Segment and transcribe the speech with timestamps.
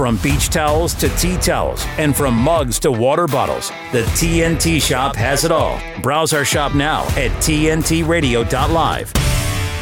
[0.00, 5.14] From beach towels to tea towels, and from mugs to water bottles, the TNT shop
[5.14, 5.78] has it all.
[6.00, 9.12] Browse our shop now at TNTRadio.live.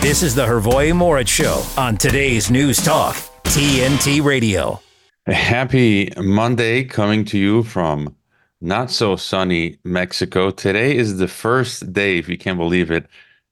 [0.00, 4.80] This is the Hrvoje Morić Show on today's News Talk, TNT Radio.
[5.28, 8.16] Happy Monday coming to you from
[8.60, 10.50] not so sunny Mexico.
[10.50, 13.06] Today is the first day, if you can't believe it,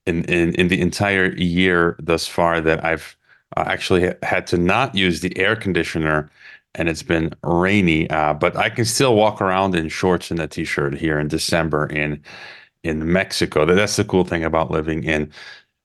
[0.05, 3.17] in, in, in the entire year thus far that I've
[3.57, 6.29] uh, actually had to not use the air conditioner
[6.77, 10.47] and it's been rainy, uh, but I can still walk around in shorts and a
[10.47, 12.23] t-shirt here in December in
[12.84, 13.65] in Mexico.
[13.65, 15.33] That's the cool thing about living in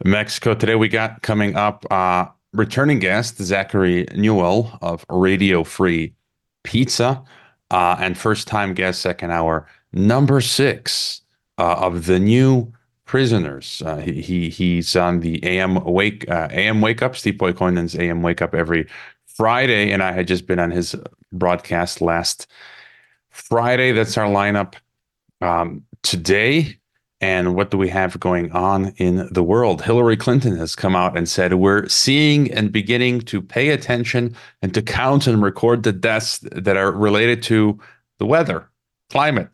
[0.06, 0.54] Mexico.
[0.54, 6.14] Today we got coming up uh, returning guest Zachary Newell of Radio Free
[6.64, 7.24] Pizza,
[7.72, 11.22] uh, and first time guest second hour number six
[11.58, 12.72] uh, of the new
[13.06, 13.82] prisoners.
[13.86, 18.22] Uh, he, he he's on the AM wake uh, AM wake up Steve Poikonen's AM
[18.22, 18.88] wake up every
[19.36, 20.96] Friday, and I had just been on his
[21.32, 22.48] broadcast last
[23.30, 23.92] Friday.
[23.92, 24.76] That's our lineup
[25.42, 26.78] um, today.
[27.22, 29.84] And what do we have going on in the world?
[29.84, 34.74] Hillary Clinton has come out and said, We're seeing and beginning to pay attention and
[34.74, 37.80] to count and record the deaths that are related to
[38.18, 38.68] the weather,
[39.12, 39.50] climate.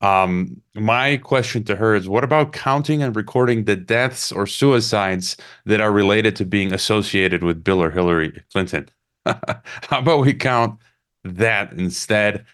[0.00, 5.36] Um, my question to her is what about counting and recording the deaths or suicides
[5.64, 8.88] that are related to being associated with Bill or Hillary Clinton?
[9.26, 10.78] How about we count
[11.24, 12.44] that instead?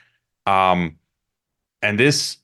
[0.47, 0.99] Um,
[1.83, 2.39] and this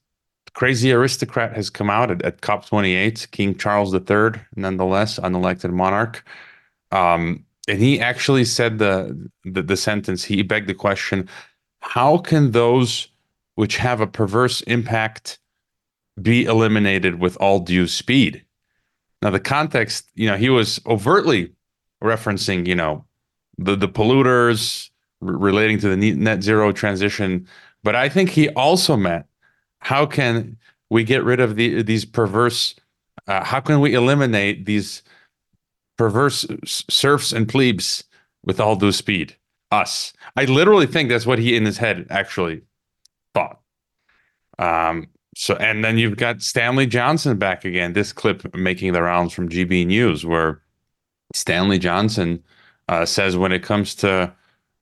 [0.55, 6.25] crazy aristocrat has come out at, at COP28, King Charles III, nonetheless, unelected monarch.
[6.91, 10.25] Um, and he actually said the, the the sentence.
[10.25, 11.29] He begged the question:
[11.81, 13.09] How can those
[13.55, 15.39] which have a perverse impact
[16.21, 18.45] be eliminated with all due speed?
[19.23, 21.55] Now, the context, you know, he was overtly
[22.03, 23.07] referencing, you know,
[23.59, 24.91] the the polluters
[25.23, 27.47] r- relating to the net zero transition,
[27.83, 29.27] but I think he also meant
[29.79, 30.57] how can
[30.91, 32.75] we get rid of the these perverse
[33.27, 35.03] uh, how can we eliminate these
[35.97, 38.05] perverse serfs and plebes
[38.45, 39.37] with all due speed?
[39.71, 40.13] Us.
[40.37, 42.63] I literally think that's what he in his head actually
[43.35, 43.61] thought.
[44.59, 49.33] Um so and then you've got stanley johnson back again this clip making the rounds
[49.33, 50.61] from gb news where
[51.35, 52.43] stanley johnson
[52.89, 54.33] uh, says when it comes to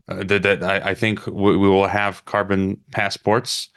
[0.08, 3.68] uh, that, that I, I, think we, we, will have carbon passports,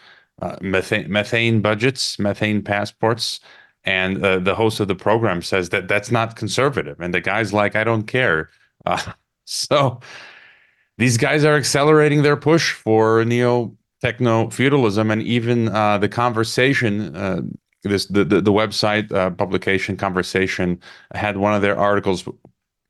[0.41, 3.39] uh, methane, methane budgets, methane passports.
[3.83, 6.99] And uh, the host of the program says that that's not conservative.
[6.99, 8.49] And the guy's like, I don't care.
[8.87, 9.13] Uh,
[9.45, 9.99] so
[10.99, 15.09] these guys are accelerating their push for neo techno feudalism.
[15.09, 17.11] And even uh, the conversation,
[17.81, 20.79] this the, the, the website publication conversation
[21.15, 22.27] had one of their articles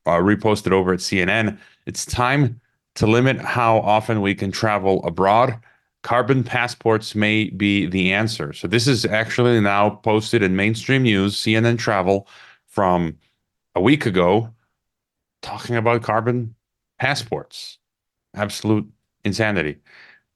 [0.06, 1.58] uh, reposted over at CNN.
[1.86, 2.60] It's time
[2.94, 5.58] to limit how often we can travel abroad.
[6.02, 8.52] Carbon passports may be the answer.
[8.52, 12.28] So this is actually now posted in mainstream news, CNN Travel,
[12.66, 13.16] from
[13.74, 14.50] a week ago,
[15.42, 16.54] talking about carbon
[16.98, 17.78] passports.
[18.34, 18.88] Absolute
[19.24, 19.78] insanity.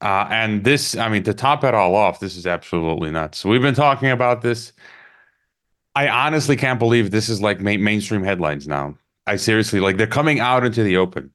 [0.00, 3.44] Uh, and this, I mean, to top it all off, this is absolutely nuts.
[3.44, 4.72] We've been talking about this.
[5.94, 8.96] I honestly can't believe this is like mainstream headlines now.
[9.30, 11.30] I seriously like they're coming out into the open.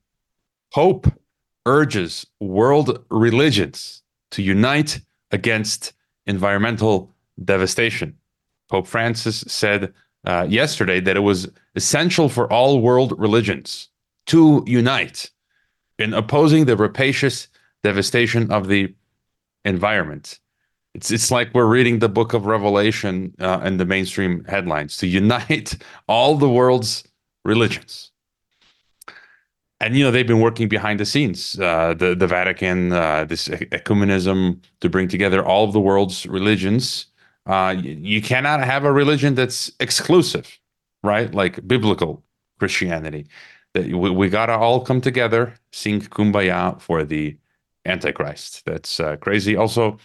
[0.74, 1.08] Pope
[1.66, 5.00] urges world religions to unite
[5.32, 5.94] against
[6.26, 7.10] environmental
[7.46, 8.18] devastation.
[8.70, 9.94] Pope Francis said
[10.28, 13.88] uh, yesterday that it was essential for all world religions
[14.26, 15.32] to unite
[15.98, 17.48] in opposing the rapacious
[17.82, 18.94] devastation of the
[19.64, 20.42] environment.
[20.96, 25.08] It's it's like we're reading the book of Revelation uh, in the mainstream headlines to
[25.08, 25.78] unite
[26.10, 27.06] all the world's
[27.46, 28.12] religions.
[29.80, 33.48] And you know they've been working behind the scenes, uh, the the Vatican, uh, this
[33.48, 37.08] ecumenism to bring together all of the world's religions.
[37.46, 40.60] Uh, you cannot have a religion that's exclusive,
[41.04, 41.34] right?
[41.34, 42.24] Like biblical
[42.58, 43.28] Christianity.
[43.74, 47.38] That we, we gotta all come together, sing kumbaya for the
[47.86, 48.64] Antichrist.
[48.66, 49.56] That's uh, crazy.
[49.56, 50.00] Also,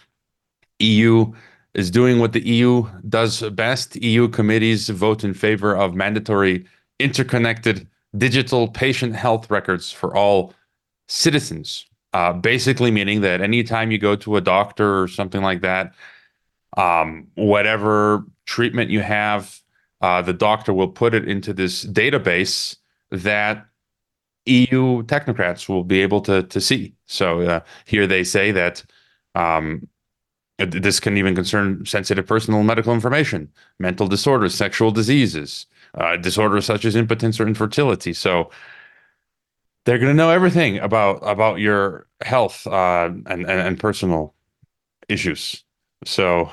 [0.79, 1.31] EU
[1.73, 3.95] is doing what the EU does best.
[3.95, 6.65] EU committees vote in favor of mandatory
[7.01, 7.87] interconnected
[8.17, 10.53] digital patient health records for all
[11.07, 11.85] citizens.
[12.13, 15.93] Uh, basically, meaning that anytime you go to a doctor or something like that,
[16.75, 19.61] um, whatever treatment you have,
[20.01, 22.75] uh, the doctor will put it into this database
[23.11, 23.65] that
[24.45, 26.93] EU technocrats will be able to to see.
[27.05, 28.83] So uh, here they say that
[29.35, 29.87] um,
[30.57, 33.49] this can even concern sensitive personal medical information,
[33.79, 35.65] mental disorders, sexual diseases,
[35.95, 38.13] uh, disorders such as impotence or infertility.
[38.13, 38.51] So
[39.85, 44.33] they're going to know everything about about your health uh, and, and and personal
[45.09, 45.63] issues.
[46.05, 46.51] So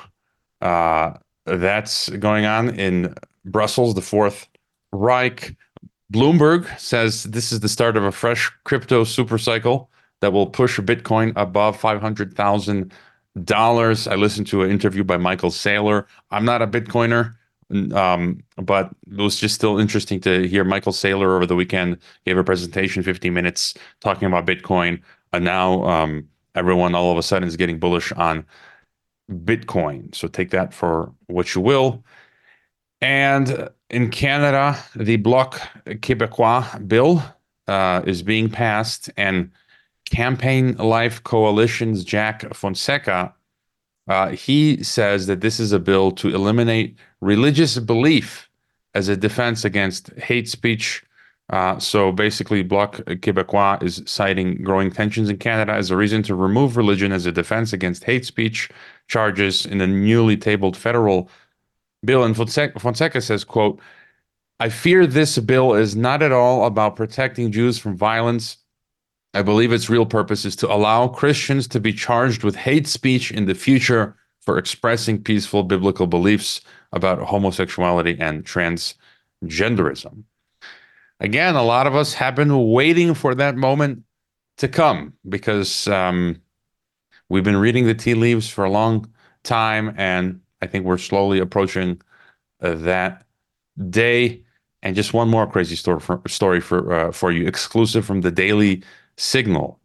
[0.60, 1.14] uh,
[1.44, 3.14] that's going on in
[3.44, 3.94] Brussels.
[3.94, 4.48] The Fourth
[4.92, 5.56] Reich.
[6.10, 9.88] Bloomberg says this is the start of a fresh crypto supercycle
[10.20, 12.94] that will push Bitcoin above five hundred thousand
[13.44, 14.08] dollars.
[14.08, 16.06] I listened to an interview by Michael Saylor.
[16.30, 17.34] I'm not a Bitcoiner.
[17.92, 22.38] Um, but it was just still interesting to hear Michael Saylor over the weekend gave
[22.38, 25.02] a presentation, 15 minutes, talking about Bitcoin.
[25.32, 28.46] And now um, everyone all of a sudden is getting bullish on
[29.30, 30.14] Bitcoin.
[30.14, 32.02] So take that for what you will.
[33.00, 37.22] And in Canada, the Bloc Québécois bill
[37.68, 39.50] uh, is being passed, and
[40.10, 43.32] Campaign Life Coalition's Jack Fonseca
[44.08, 48.48] uh, he says that this is a bill to eliminate religious belief
[48.94, 51.04] as a defense against hate speech.
[51.50, 56.34] Uh, so basically, Bloc Québécois is citing growing tensions in Canada as a reason to
[56.34, 58.70] remove religion as a defense against hate speech
[59.08, 61.30] charges in the newly tabled federal
[62.04, 62.24] bill.
[62.24, 63.80] And Fonseca, Fonseca says, quote,
[64.60, 68.58] I fear this bill is not at all about protecting Jews from violence
[69.38, 73.30] I believe its real purpose is to allow Christians to be charged with hate speech
[73.30, 76.60] in the future for expressing peaceful biblical beliefs
[76.92, 80.24] about homosexuality and transgenderism.
[81.20, 84.02] Again, a lot of us have been waiting for that moment
[84.56, 86.42] to come because um,
[87.28, 89.08] we've been reading the tea leaves for a long
[89.44, 92.02] time, and I think we're slowly approaching
[92.60, 93.22] uh, that
[93.88, 94.42] day.
[94.82, 98.32] And just one more crazy story for, story for uh, for you, exclusive from the
[98.32, 98.82] Daily
[99.18, 99.80] signal.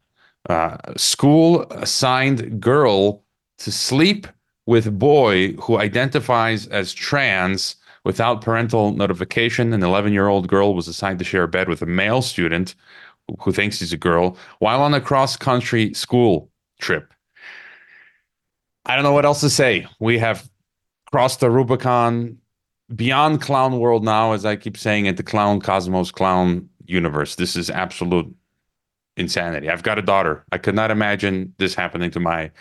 [0.50, 3.24] Uh, school assigned girl
[3.58, 4.28] to sleep
[4.66, 7.76] with boy who identifies as trans
[8.06, 9.74] without parental notification.
[9.74, 12.76] An 11 year old girl was assigned to share a bed with a male student
[13.40, 17.14] who thinks he's a girl while on a cross country school trip.
[18.86, 19.88] I don't know what else to say.
[20.00, 20.50] We have
[21.12, 22.38] crossed the Rubicon
[22.94, 27.36] beyond clown world now, as I keep saying, into clown cosmos, clown universe.
[27.36, 28.36] This is absolute
[29.18, 29.70] insanity.
[29.70, 30.46] I've got a daughter.
[30.52, 32.52] I could not imagine this happening to my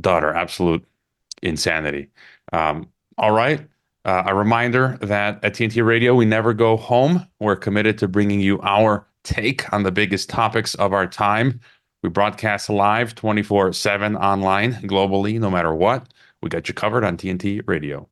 [0.00, 0.32] daughter.
[0.32, 0.84] Absolute
[1.42, 2.08] insanity.
[2.52, 3.66] Um, all right.
[4.04, 7.26] Uh, a reminder that at TNT Radio, we never go home.
[7.40, 11.60] We're committed to bringing you our take on the biggest topics of our time.
[12.02, 16.06] We broadcast live 24 7 online globally, no matter what.
[16.40, 18.08] We got you covered on TNT Radio.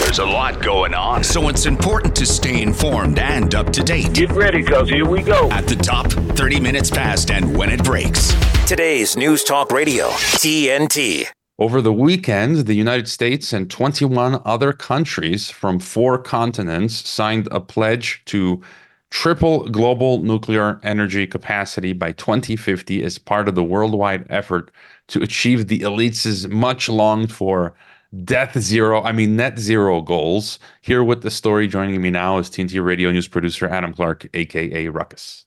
[0.00, 4.12] There's a lot going on, so it's important to stay informed and up to date.
[4.14, 5.48] Get ready, cause here we go.
[5.50, 8.34] At the top, 30 minutes past and when it breaks.
[8.66, 11.26] Today's News Talk Radio, TNT.
[11.58, 17.60] Over the weekend, the United States and 21 other countries from four continents signed a
[17.60, 18.62] pledge to
[19.10, 24.70] triple global nuclear energy capacity by 2050 as part of the worldwide effort
[25.08, 27.74] to achieve the elites' much longed for
[28.24, 30.58] death zero, I mean, net zero goals.
[30.80, 34.88] Here with the story joining me now is TNT Radio News producer Adam Clark, aka
[34.88, 35.44] Ruckus.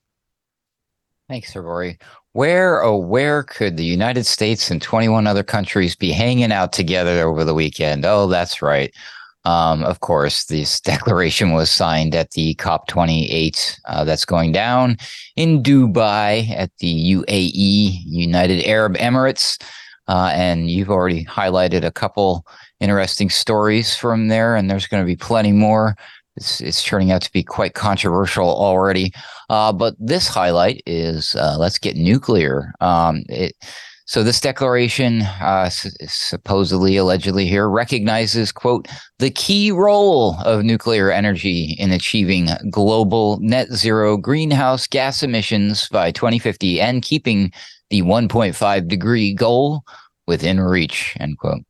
[1.30, 1.98] Thanks, Rory.
[2.34, 7.28] Where, oh, where could the United States and 21 other countries be hanging out together
[7.28, 8.06] over the weekend?
[8.06, 8.94] Oh, that's right.
[9.46, 14.98] Um, of course, this declaration was signed at the COP28 uh, that's going down
[15.36, 19.62] in Dubai at the UAE, United Arab Emirates.
[20.08, 22.46] Uh, and you've already highlighted a couple
[22.80, 25.96] interesting stories from there, and there's going to be plenty more.
[26.36, 29.14] It's, it's turning out to be quite controversial already.
[29.50, 32.74] Uh, but this highlight is uh, let's get nuclear.
[32.82, 33.56] Um, it,
[34.06, 38.88] so this declaration, uh, supposedly, allegedly here, recognizes, quote,
[39.20, 46.12] the key role of nuclear energy in achieving global net zero greenhouse gas emissions by
[46.12, 47.52] 2050 and keeping
[47.94, 49.84] the 1.5 degree goal
[50.26, 51.62] within reach end quote.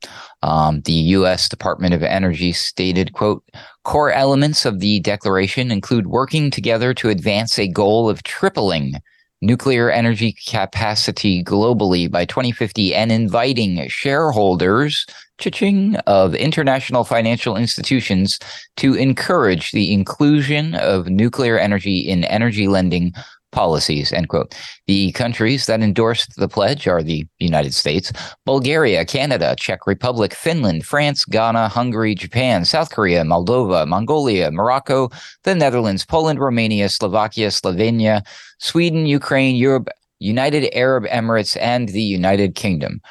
[0.42, 3.44] Um, the u.s department of energy stated quote
[3.84, 8.94] core elements of the declaration include working together to advance a goal of tripling
[9.42, 15.06] nuclear energy capacity globally by 2050 and inviting shareholders
[15.40, 18.40] cha-ching, of international financial institutions
[18.78, 23.12] to encourage the inclusion of nuclear energy in energy lending
[23.54, 24.54] policies, end quote.
[24.88, 28.12] The countries that endorsed the pledge are the United States,
[28.46, 35.10] Bulgaria, Canada, Czech Republic, Finland, France, Ghana, Hungary, Japan, South Korea, Moldova, Mongolia, Morocco,
[35.44, 38.22] the Netherlands, Poland, Romania, Slovakia, Slovenia,
[38.60, 39.88] Sweden, Ukraine, Europe,
[40.20, 43.02] United Arab Emirates, and the United Kingdom.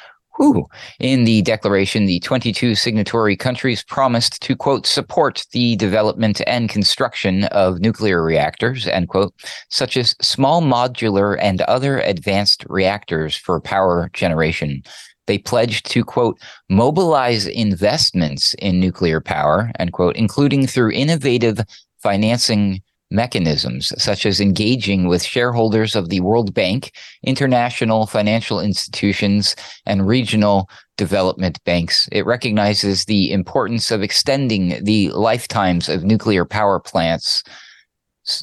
[0.43, 0.67] Whew.
[0.99, 7.45] In the declaration, the 22 signatory countries promised to, quote, support the development and construction
[7.45, 9.33] of nuclear reactors, end quote,
[9.69, 14.83] such as small modular and other advanced reactors for power generation.
[15.27, 16.37] They pledged to, quote,
[16.69, 21.61] mobilize investments in nuclear power, end quote, including through innovative
[22.01, 22.81] financing
[23.13, 26.91] mechanisms, such as engaging with shareholders of the World Bank,
[27.23, 29.55] international financial institutions,
[29.85, 32.09] and regional development banks.
[32.11, 37.43] It recognizes the importance of extending the lifetimes of nuclear power plants.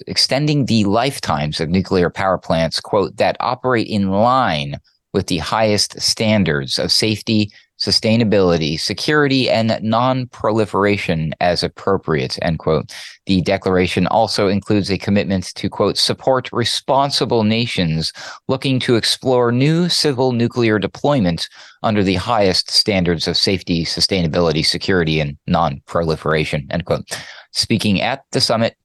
[0.07, 4.79] Extending the lifetimes of nuclear power plants, quote, that operate in line
[5.13, 7.51] with the highest standards of safety,
[7.81, 12.93] sustainability, security, and non-proliferation as appropriate, end quote.
[13.27, 18.13] The declaration also includes a commitment to, quote, support responsible nations
[18.49, 21.49] looking to explore new civil nuclear deployment
[21.83, 27.09] under the highest standards of safety, sustainability, security, and non-proliferation, end quote.
[27.53, 28.77] Speaking at the summit,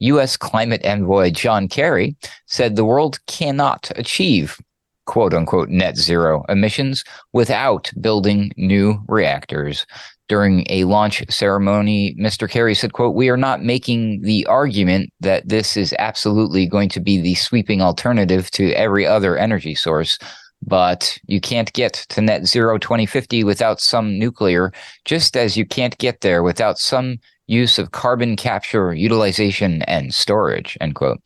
[0.00, 0.36] U.S.
[0.36, 4.58] climate envoy John Kerry said the world cannot achieve
[5.06, 9.86] quote unquote net zero emissions without building new reactors.
[10.28, 12.50] During a launch ceremony, Mr.
[12.50, 17.00] Kerry said, quote, we are not making the argument that this is absolutely going to
[17.00, 20.18] be the sweeping alternative to every other energy source.
[20.66, 24.72] But you can't get to net zero 2050 without some nuclear,
[25.04, 30.76] just as you can't get there without some use of carbon capture, utilization, and storage,
[30.80, 31.20] end quote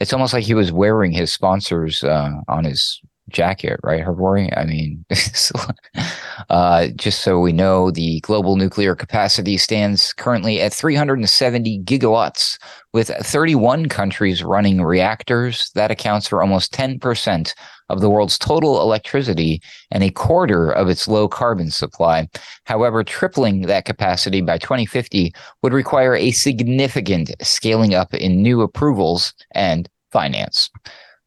[0.00, 3.00] it's almost like he was wearing his sponsors uh, on his
[3.36, 4.56] jacket, right, Hrvoje?
[4.56, 5.04] I mean,
[6.50, 12.58] uh, just so we know, the global nuclear capacity stands currently at 370 gigawatts,
[12.94, 15.70] with 31 countries running reactors.
[15.74, 17.52] That accounts for almost 10%
[17.90, 22.26] of the world's total electricity and a quarter of its low carbon supply.
[22.64, 29.34] However, tripling that capacity by 2050 would require a significant scaling up in new approvals
[29.52, 30.70] and finance.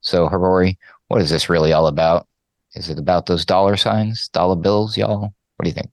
[0.01, 0.75] So, Hrvoje,
[1.09, 2.27] what is this really all about?
[2.75, 5.33] Is it about those dollar signs, dollar bills, y'all?
[5.57, 5.89] What do you think?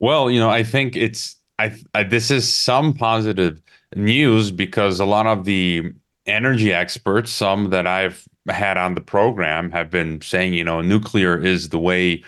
[0.00, 3.62] Well, you know, I think it's I, I this is some positive
[3.94, 5.92] news because a lot of the
[6.26, 11.38] energy experts, some that I've had on the program, have been saying, you know, nuclear
[11.42, 12.22] is the way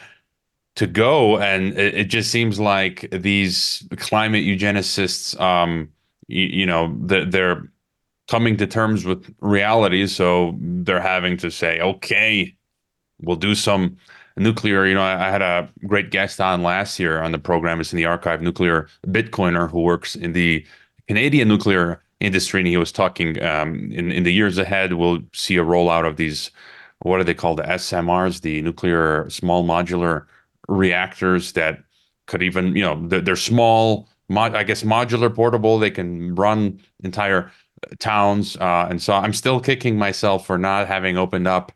[0.77, 5.89] to go, and it, it just seems like these climate eugenicists, um,
[6.29, 7.71] you, you know, they're
[8.29, 10.07] coming to terms with reality.
[10.07, 12.55] So they're having to say, okay,
[13.21, 13.97] we'll do some
[14.37, 14.87] nuclear.
[14.87, 17.81] You know, I, I, had a great guest on last year on the program.
[17.81, 20.65] It's in the archive, nuclear Bitcoiner who works in the
[21.09, 24.93] Canadian nuclear industry, and he was talking um, in in the years ahead.
[24.93, 26.51] We'll see a rollout of these.
[27.01, 27.59] What are they called?
[27.59, 30.27] The SMRs, the nuclear small modular
[30.69, 31.83] reactors that
[32.27, 34.09] could even, you know, they're, they're small.
[34.29, 35.79] Mod, I guess modular, portable.
[35.79, 37.51] They can run entire
[37.99, 38.57] towns.
[38.57, 41.73] Uh, and so I'm still kicking myself for not having opened up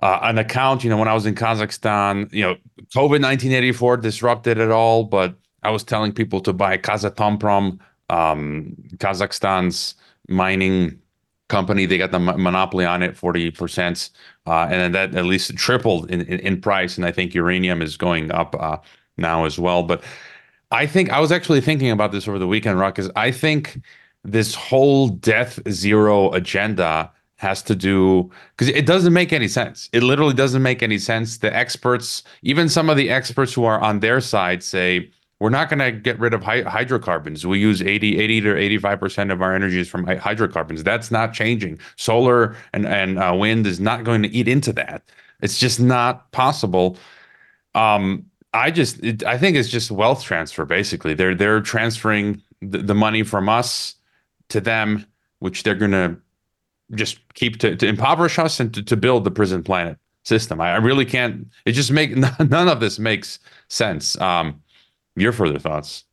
[0.00, 0.84] uh, an account.
[0.84, 2.54] You know, when I was in Kazakhstan, you know,
[2.94, 7.78] COVID 1984 disrupted it all, but I was telling people to buy Kazatomprom,
[8.10, 9.94] um, Kazakhstan's
[10.28, 11.00] mining
[11.48, 11.86] company.
[11.86, 14.10] They got the monopoly on it, 40%.
[14.46, 16.96] Uh, and then that at least tripled in, in, in, price.
[16.96, 18.78] And I think uranium is going up uh,
[19.16, 19.82] now as well.
[19.82, 20.02] But
[20.70, 23.80] I think I was actually thinking about this over the weekend, Rock, because I think
[24.32, 29.88] this whole death zero agenda has to do because it doesn't make any sense.
[29.92, 31.38] It literally doesn't make any sense.
[31.38, 35.70] The experts, even some of the experts who are on their side, say we're not
[35.70, 37.46] going to get rid of hy- hydrocarbons.
[37.46, 38.48] We use 80, 80 to
[38.80, 40.82] 85% of our energy is from hy- hydrocarbons.
[40.82, 41.78] That's not changing.
[41.96, 45.04] Solar and, and uh, wind is not going to eat into that.
[45.40, 46.96] It's just not possible.
[47.76, 50.64] Um, I just, it, I think it's just wealth transfer.
[50.64, 53.94] Basically, they're they're transferring the, the money from us
[54.50, 55.06] to them,
[55.38, 56.16] which they're going to
[56.94, 60.60] just keep to, to impoverish us and to, to build the prison planet system.
[60.60, 61.48] I, I really can't.
[61.64, 63.38] It just make none of this makes
[63.68, 64.18] sense.
[64.20, 64.62] Um,
[65.16, 66.04] your further thoughts?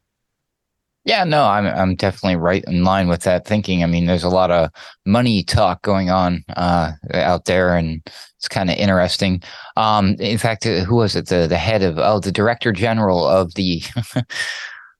[1.05, 3.83] Yeah, no, I'm I'm definitely right in line with that thinking.
[3.83, 4.71] I mean, there's a lot of
[5.05, 8.01] money talk going on uh, out there, and
[8.37, 9.43] it's kind of interesting.
[9.77, 11.27] Um, in fact, who was it?
[11.27, 13.83] The the head of oh, the director general of the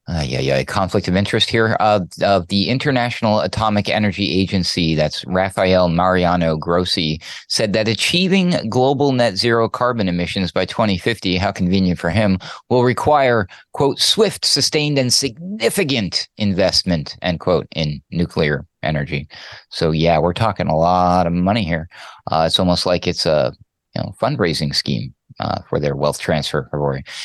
[0.08, 1.76] Uh, yeah, yeah, conflict of interest here.
[1.80, 9.14] Uh, of the International Atomic Energy Agency, that's Rafael Mariano Grossi, said that achieving global
[9.14, 12.38] net zero carbon emissions by 2050, how convenient for him,
[12.70, 19.28] will require, quote, swift, sustained, and significant investment, end quote, in nuclear energy.
[19.70, 21.90] So, yeah, we're talking a lot of money here.
[22.32, 23.54] Uh, it's almost like it's a
[23.96, 26.70] you know fundraising scheme uh, for their wealth transfer.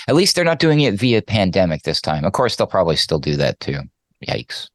[0.09, 2.25] At least they're not doing it via pandemic this time.
[2.25, 3.81] Of course, they'll probably still do that too.
[4.27, 4.69] Yikes.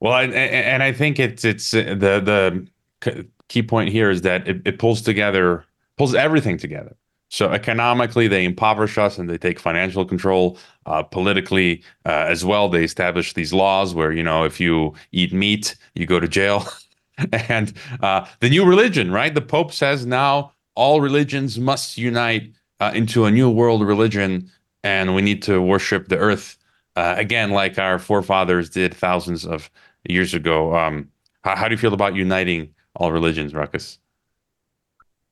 [0.00, 2.66] Well, and, and I think it's it's uh, the
[3.04, 5.64] the key point here is that it, it pulls together
[5.96, 6.96] pulls everything together.
[7.28, 10.58] So economically, they impoverish us and they take financial control.
[10.84, 15.32] Uh, politically, uh, as well, they establish these laws where you know if you eat
[15.32, 16.66] meat, you go to jail.
[17.32, 19.34] and uh, the new religion, right?
[19.34, 24.50] The Pope says now all religions must unite uh, into a new world religion,
[24.82, 26.56] and we need to worship the earth
[26.96, 29.70] uh, again, like our forefathers did thousands of
[30.08, 30.76] years ago.
[30.76, 31.08] Um,
[31.42, 33.98] how, how, do you feel about uniting all religions, Ruckus?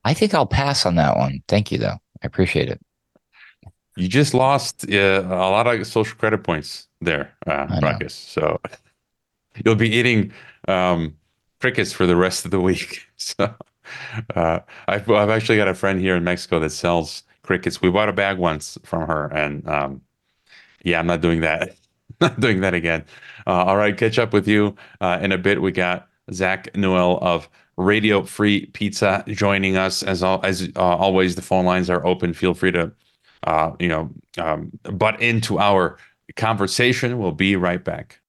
[0.05, 1.43] I think I'll pass on that one.
[1.49, 1.99] Thank you, though.
[2.23, 2.81] I appreciate it.
[3.97, 8.15] You just lost uh, a lot of social credit points there, uh, Ruckus.
[8.15, 8.59] So
[9.65, 10.33] you'll be eating
[10.69, 11.17] um,
[11.61, 13.07] crickets for the rest of the week.
[13.23, 13.55] So
[14.35, 17.83] uh, I've, I've actually got a friend here in Mexico that sells crickets.
[17.83, 20.03] We bought a bag once from her, and um,
[20.85, 21.77] yeah, I'm not doing that.
[22.21, 23.05] not doing that again.
[23.47, 25.63] Uh, all right, catch up with you uh, in a bit.
[25.63, 30.03] We got Zach Newell of Radio Free Pizza joining us.
[30.03, 32.35] As all, as uh, always, the phone lines are open.
[32.35, 32.93] Feel free to,
[33.45, 35.99] uh, you know, um, butt into our
[36.37, 37.19] conversation.
[37.19, 38.20] We'll be right back.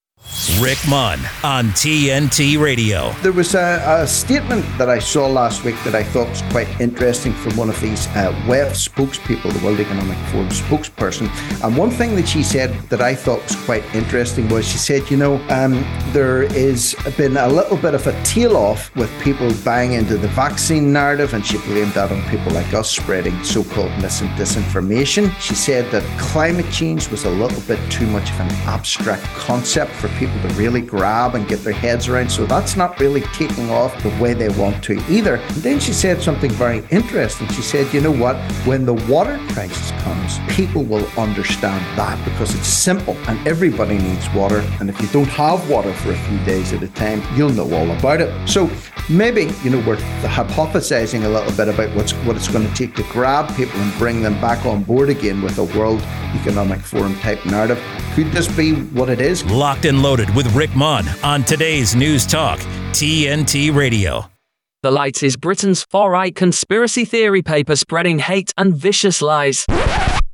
[0.60, 3.12] Rick Munn on TNT Radio.
[3.22, 6.68] There was a, a, statement that I saw last week that I thought was quite
[6.80, 11.28] interesting from one of these uh, WEF spokespeople, the World Economic Forum spokesperson.
[11.64, 15.10] And one thing that she said that I thought was quite interesting was she said,
[15.10, 15.74] you know, um,
[16.12, 20.28] there has been a little bit of a tail off with people buying into the
[20.28, 24.30] vaccine narrative, and she blamed that on people like us spreading so called mis and
[24.30, 25.32] disinformation.
[25.40, 29.92] She said that climate change was a little bit too much of an abstract concept
[29.92, 32.30] for people to really grab and get their heads around.
[32.30, 35.36] So that's not really taking off the way they want to either.
[35.36, 37.48] And then she said something very interesting.
[37.48, 38.36] She said, you know what?
[38.64, 44.28] When the water crisis comes, people will understand that because it's simple and everybody needs
[44.34, 44.58] water.
[44.80, 47.72] And if you don't have water for a few days at a time, you'll know
[47.74, 48.48] all about it.
[48.48, 48.70] So
[49.08, 52.94] maybe, you know, we're hypothesizing a little bit about what's what it's going to take
[52.96, 56.00] to grab people and bring them back on board again with a World
[56.34, 57.82] Economic Forum type narrative.
[58.14, 59.44] Could this be what it is?
[59.46, 62.58] Locked and loaded with Rick Munn on today's News Talk,
[62.90, 64.28] TNT Radio.
[64.82, 69.64] The Light is Britain's far right conspiracy theory paper spreading hate and vicious lies.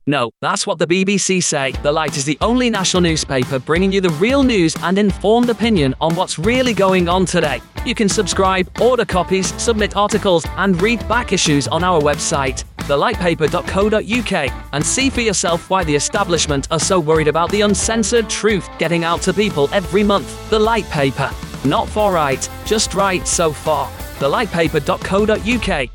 [0.07, 1.73] No, that's what the BBC say.
[1.83, 5.95] The Light is the only national newspaper bringing you the real news and informed opinion
[6.01, 7.61] on what's really going on today.
[7.85, 14.53] You can subscribe, order copies, submit articles, and read back issues on our website, thelightpaper.co.uk,
[14.73, 19.05] and see for yourself why the establishment are so worried about the uncensored truth getting
[19.05, 20.51] out to people every month.
[20.51, 21.31] The Light Paper.
[21.65, 23.89] Not for right, just right so far.
[24.19, 25.89] Thelightpaper.co.uk.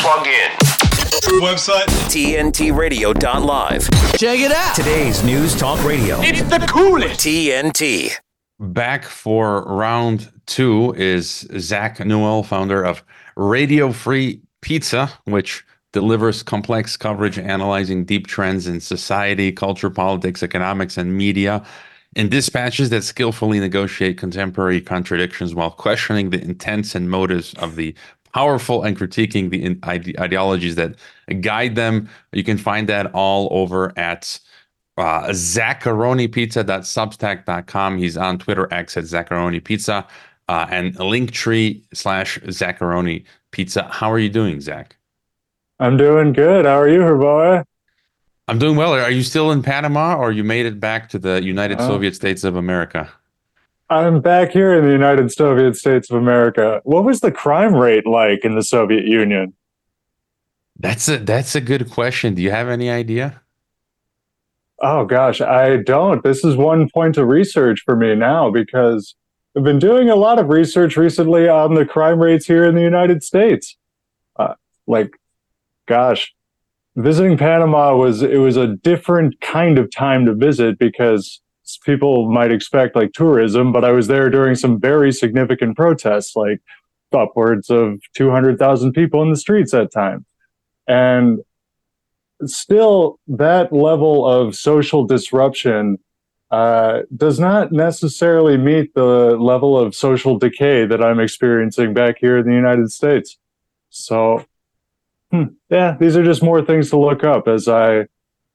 [0.00, 0.64] Plug in
[1.40, 3.90] Website TNTRadio.live.
[4.18, 4.76] Check it out.
[4.76, 6.20] Today's News Talk Radio.
[6.20, 7.20] It's the coolest.
[7.20, 8.12] TNT.
[8.60, 13.02] Back for round two is Zach Newell, founder of
[13.36, 20.98] Radio Free Pizza, which delivers complex coverage analyzing deep trends in society, culture, politics, economics,
[20.98, 21.64] and media
[22.16, 27.94] in dispatches that skillfully negotiate contemporary contradictions while questioning the intents and motives of the
[28.34, 30.96] powerful and critiquing the ide- ideologies that
[31.40, 32.08] guide them.
[32.32, 34.40] You can find that all over at
[34.98, 37.98] uh, zacharonipizza.substack.com.
[37.98, 40.08] He's on Twitter X at zacharonipizza
[40.48, 43.88] uh, and linktree slash zacharoni pizza.
[43.92, 44.96] How are you doing, Zach?
[45.78, 46.64] I'm doing good.
[46.64, 47.64] How are you, Hrvoje?
[48.46, 48.92] I'm doing well.
[48.92, 51.88] Are you still in Panama or you made it back to the United oh.
[51.88, 53.10] Soviet States of America?
[53.90, 56.80] I'm back here in the United Soviet States of America.
[56.84, 59.54] What was the crime rate like in the Soviet Union?
[60.78, 62.34] That's a that's a good question.
[62.34, 63.42] Do you have any idea?
[64.80, 66.22] Oh gosh, I don't.
[66.24, 69.14] This is one point of research for me now because
[69.56, 72.82] I've been doing a lot of research recently on the crime rates here in the
[72.82, 73.76] United States.
[74.36, 74.54] Uh,
[74.88, 75.16] like,
[75.86, 76.34] gosh,
[76.96, 81.40] visiting Panama was it was a different kind of time to visit because
[81.84, 86.60] people might expect like tourism, but I was there during some very significant protests, like
[87.12, 90.26] upwards of 200,000 people in the streets at time.
[90.86, 91.40] And
[92.44, 95.98] still, that level of social disruption
[96.50, 102.38] uh, does not necessarily meet the level of social decay that I'm experiencing back here
[102.38, 103.38] in the United States.
[103.90, 104.44] So,
[105.34, 108.06] hmm, yeah, these are just more things to look up as I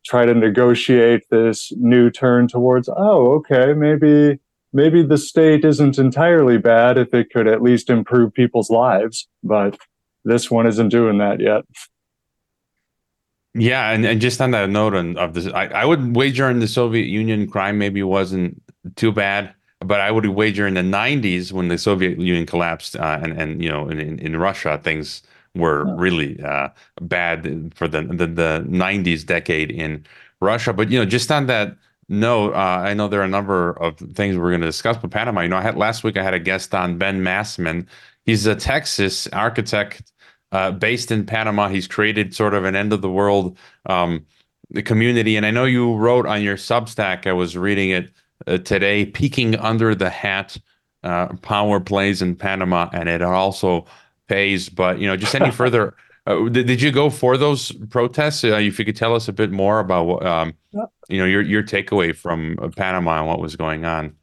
[0.06, 4.40] try to negotiate this new turn towards oh okay maybe
[4.72, 9.78] maybe the state isn't entirely bad if it could at least improve people's lives but
[10.26, 11.64] this one isn't doing that yet.
[13.56, 16.60] Yeah, and, and just on that note on, of this, I, I would wager in
[16.60, 18.62] the Soviet Union crime maybe wasn't
[18.96, 23.20] too bad, but I would wager in the 90s when the Soviet Union collapsed uh,
[23.22, 25.24] and and you know in, in, in Russia things
[25.56, 26.70] were really uh,
[27.02, 30.06] bad for the, the the 90s decade in
[30.42, 30.74] Russia.
[30.74, 31.76] But you know, just on that
[32.08, 35.12] note, uh, I know there are a number of things we're going to discuss with
[35.12, 35.42] Panama.
[35.42, 37.88] You know, I had last week I had a guest on Ben Massman.
[38.26, 40.12] He's a Texas architect
[40.52, 41.68] uh, based in Panama.
[41.68, 44.26] He's created sort of an end of the world um,
[44.86, 45.36] community.
[45.36, 48.12] And I know you wrote on your Substack, I was reading it
[48.48, 50.58] uh, today, Peeking Under the Hat
[51.04, 52.90] uh, Power Plays in Panama.
[52.94, 53.86] And it also
[54.30, 54.70] pays.
[54.70, 55.96] But, you know, just any further.
[56.26, 58.44] Uh, did, did you go for those protests?
[58.44, 60.54] Uh, if you could tell us a bit more about what, um,
[61.10, 64.16] you know, your your takeaway from Panama and what was going on.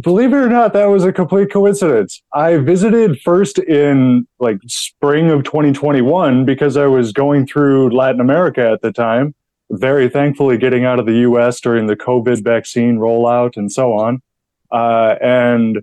[0.00, 2.22] Believe it or not, that was a complete coincidence.
[2.32, 8.70] I visited first in like spring of 2021 because I was going through Latin America
[8.70, 9.34] at the time,
[9.70, 14.22] very thankfully getting out of the US during the COVID vaccine rollout and so on.
[14.70, 15.82] Uh, and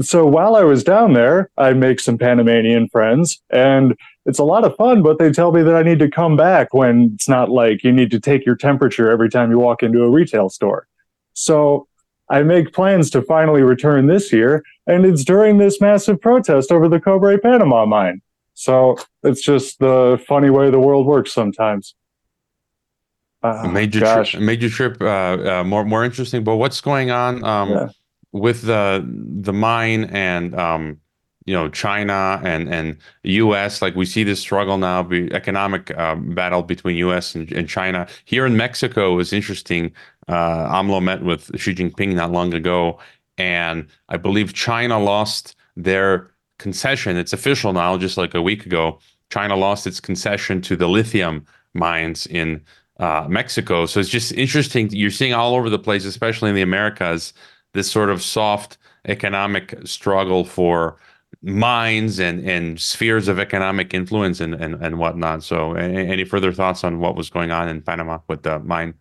[0.00, 4.64] so while I was down there, I make some Panamanian friends and it's a lot
[4.64, 7.50] of fun, but they tell me that I need to come back when it's not
[7.50, 10.86] like you need to take your temperature every time you walk into a retail store.
[11.32, 11.88] So
[12.28, 16.88] I make plans to finally return this year, and it's during this massive protest over
[16.88, 18.22] the Cobre Panama mine.
[18.54, 21.94] So it's just the funny way the world works sometimes.
[23.42, 26.44] Uh, major trip, major trip, uh, uh, more more interesting.
[26.44, 27.88] But what's going on um, yeah.
[28.32, 29.04] With the
[29.40, 31.00] the mine and um,
[31.46, 33.82] you know China and and U.S.
[33.82, 37.34] Like we see this struggle now, the economic um, battle between U.S.
[37.34, 38.06] And, and, China.
[38.24, 39.92] Here in Mexico is interesting.
[40.28, 42.98] Uh, AMLO met with Xi Jinping not long ago,
[43.36, 47.16] and I believe China lost their concession.
[47.16, 49.00] It's official now, just like a week ago.
[49.30, 52.60] China lost its concession to the lithium mines in
[52.98, 53.86] uh, Mexico.
[53.86, 54.90] So it's just interesting.
[54.90, 57.32] You're seeing all over the place, especially in the Americas,
[57.72, 60.98] this sort of soft economic struggle for
[61.42, 65.42] mines and and spheres of economic influence and and, and whatnot.
[65.42, 68.94] So, any further thoughts on what was going on in Panama with the mine?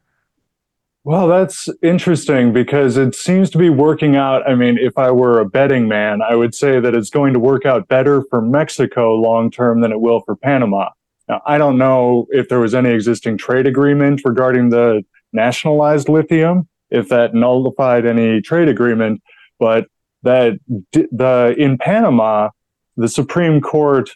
[1.06, 4.48] Well, that's interesting because it seems to be working out.
[4.48, 7.40] I mean, if I were a betting man, I would say that it's going to
[7.40, 10.90] work out better for Mexico long term than it will for Panama.
[11.28, 16.68] Now, I don't know if there was any existing trade agreement regarding the nationalized lithium,
[16.92, 19.22] if that nullified any trade agreement,
[19.60, 19.88] but
[20.24, 20.54] that
[20.94, 22.50] the in Panama,
[22.98, 24.10] the Supreme Court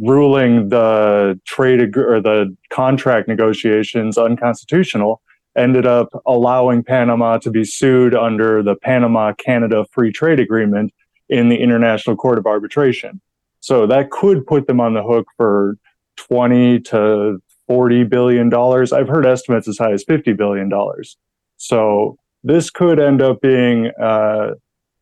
[0.00, 5.20] ruling the trade or the contract negotiations unconstitutional
[5.56, 10.92] ended up allowing Panama to be sued under the Panama Canada Free Trade Agreement
[11.28, 13.20] in the International Court of Arbitration.
[13.60, 15.76] So that could put them on the hook for
[16.16, 18.92] 20 to 40 billion dollars.
[18.92, 21.16] I've heard estimates as high as 50 billion dollars.
[21.62, 24.54] So this could end up being uh,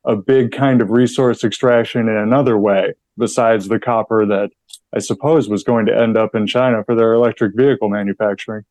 [0.05, 4.51] a big kind of resource extraction in another way besides the copper that
[4.95, 8.65] I suppose was going to end up in China for their electric vehicle manufacturing.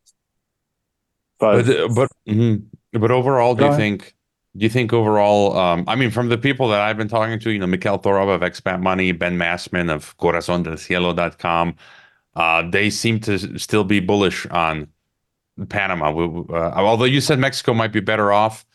[1.40, 3.00] But but but, mm-hmm.
[3.00, 3.80] but overall, do you ahead.
[3.80, 4.16] think
[4.56, 5.58] do you think overall?
[5.58, 8.36] Um, I mean, from the people that I've been talking to, you know, Mikkel Thorup
[8.36, 11.76] of Expat Money, Ben Massman of CorazonDelCielo.com,
[12.36, 14.90] uh, they seem to still be bullish on
[15.68, 16.12] Panama.
[16.12, 18.66] Uh, although you said Mexico might be better off.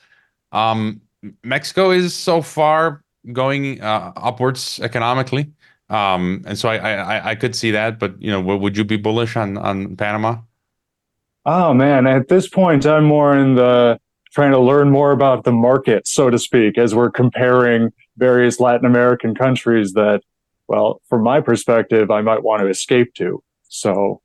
[0.52, 1.00] Um,
[1.42, 5.50] Mexico is so far going uh, upwards economically,
[5.88, 7.98] um, and so I, I I could see that.
[7.98, 10.38] But you know, would you be bullish on on Panama?
[11.46, 13.98] Oh man, at this point, I'm more in the
[14.32, 18.84] trying to learn more about the market, so to speak, as we're comparing various Latin
[18.84, 20.22] American countries that,
[20.66, 23.42] well, from my perspective, I might want to escape to.
[23.68, 24.20] So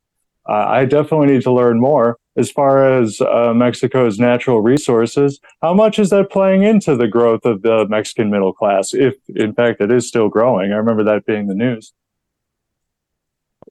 [0.47, 5.73] uh, I definitely need to learn more as far as uh, Mexico's natural resources, how
[5.73, 8.93] much is that playing into the growth of the Mexican middle class?
[8.93, 10.71] If, in fact, it is still growing.
[10.71, 11.93] I remember that being the news.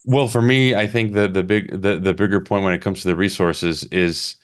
[0.04, 3.02] Well, for me, I think the the big the, the bigger point when it comes
[3.02, 4.36] to the resources is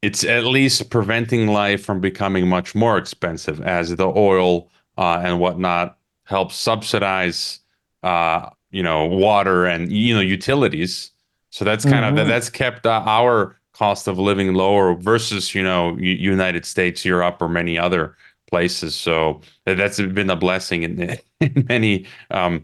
[0.00, 5.38] it's at least preventing life from becoming much more expensive as the oil uh, and
[5.38, 7.60] whatnot helps subsidize
[8.02, 11.10] uh, you know water and you know utilities.
[11.50, 12.18] So that's kind mm-hmm.
[12.18, 17.38] of that's kept uh, our cost of living lower versus you know United States, Europe,
[17.42, 18.14] or many other
[18.48, 18.94] places.
[18.94, 22.62] So that's been a blessing in, in many um,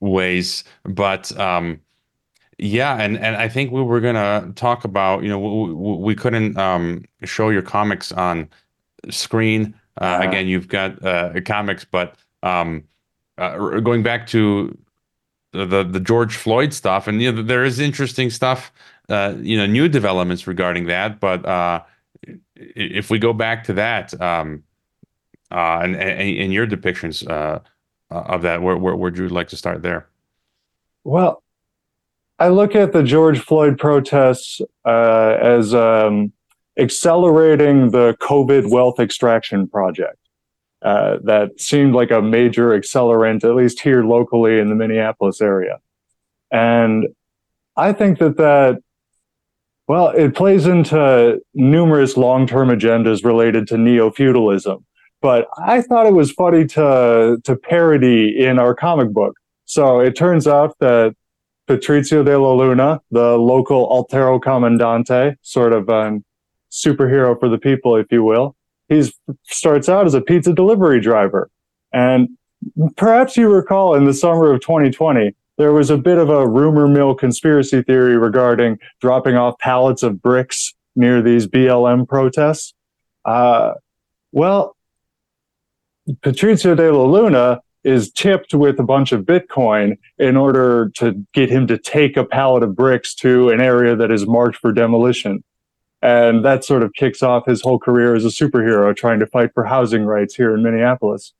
[0.00, 0.64] ways.
[0.84, 1.80] But um,
[2.58, 5.72] yeah, and and I think we were gonna talk about you know we,
[6.08, 8.46] we couldn't um, show your comics on
[9.08, 9.74] screen.
[9.98, 12.84] Uh, uh Again, you've got uh, comics, but um,
[13.38, 14.76] uh, going back to
[15.52, 18.70] the the George Floyd stuff, and you know there is interesting stuff
[19.10, 21.20] uh, you know new developments regarding that.
[21.20, 21.82] But uh,
[22.56, 24.64] if we go back to that um,
[25.50, 27.60] uh, and, and, your depictions uh,
[28.10, 30.08] of that, where, where would you like to start there?
[31.04, 31.42] Well,
[32.38, 36.32] I look at the George Floyd protests uh, as um,
[36.78, 40.16] accelerating the COVID wealth extraction project.
[40.82, 45.78] Uh, that seemed like a major accelerant, at least here locally in the Minneapolis area.
[46.50, 47.08] And
[47.76, 48.82] I think that that,
[49.90, 54.86] well, it plays into numerous long term agendas related to neo feudalism.
[55.20, 59.34] But I thought it was funny to, to parody in our comic book.
[59.64, 61.16] So it turns out that
[61.66, 66.20] Patrizio de la Luna, the local Altero Commandante, sort of a
[66.70, 68.54] superhero for the people, if you will,
[68.88, 69.02] he
[69.48, 71.50] starts out as a pizza delivery driver.
[71.92, 72.28] And
[72.96, 76.88] perhaps you recall in the summer of 2020, there was a bit of a rumor
[76.88, 82.74] mill conspiracy theory regarding dropping off pallets of bricks near these BLM protests.
[83.24, 83.74] Uh,
[84.32, 84.76] well,
[86.22, 91.66] de la Luna is tipped with a bunch of Bitcoin in order to get him
[91.66, 95.42] to take a pallet of bricks to an area that is marked for demolition.
[96.02, 99.52] And that sort of kicks off his whole career as a superhero trying to fight
[99.54, 101.32] for housing rights here in Minneapolis.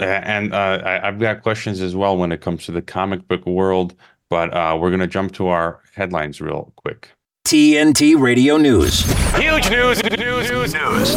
[0.00, 3.44] And uh, I, have got questions as well when it comes to the comic book
[3.46, 3.94] world,
[4.28, 7.10] but uh, we're going to jump to our headlines real quick.
[7.46, 9.02] TNT Radio News.
[9.34, 11.14] Huge news, news, news, news.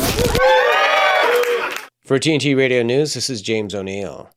[2.03, 4.29] For TNT Radio News, this is James O'Neill.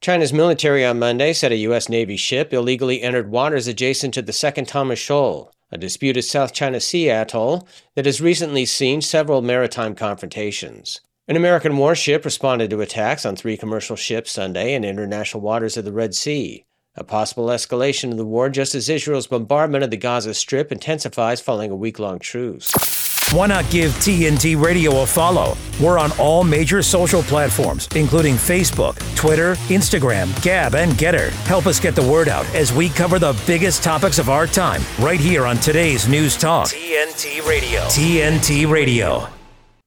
[0.00, 1.88] China's military on Monday said a U.S.
[1.88, 6.80] Navy ship illegally entered waters adjacent to the second Thomas Shoal, a disputed South China
[6.80, 11.00] Sea atoll that has recently seen several maritime confrontations.
[11.28, 15.84] An American warship responded to attacks on three commercial ships Sunday in international waters of
[15.84, 19.96] the Red Sea, a possible escalation of the war just as Israel's bombardment of the
[19.96, 22.72] Gaza Strip intensifies following a week long truce.
[23.32, 25.56] Why not give TNT Radio a follow?
[25.82, 31.30] We're on all major social platforms, including Facebook, Twitter, Instagram, Gab, and Gettr.
[31.48, 34.80] Help us get the word out as we cover the biggest topics of our time
[35.00, 36.68] right here on today's News Talk.
[36.68, 37.80] TNT Radio.
[37.86, 39.28] TNT Radio.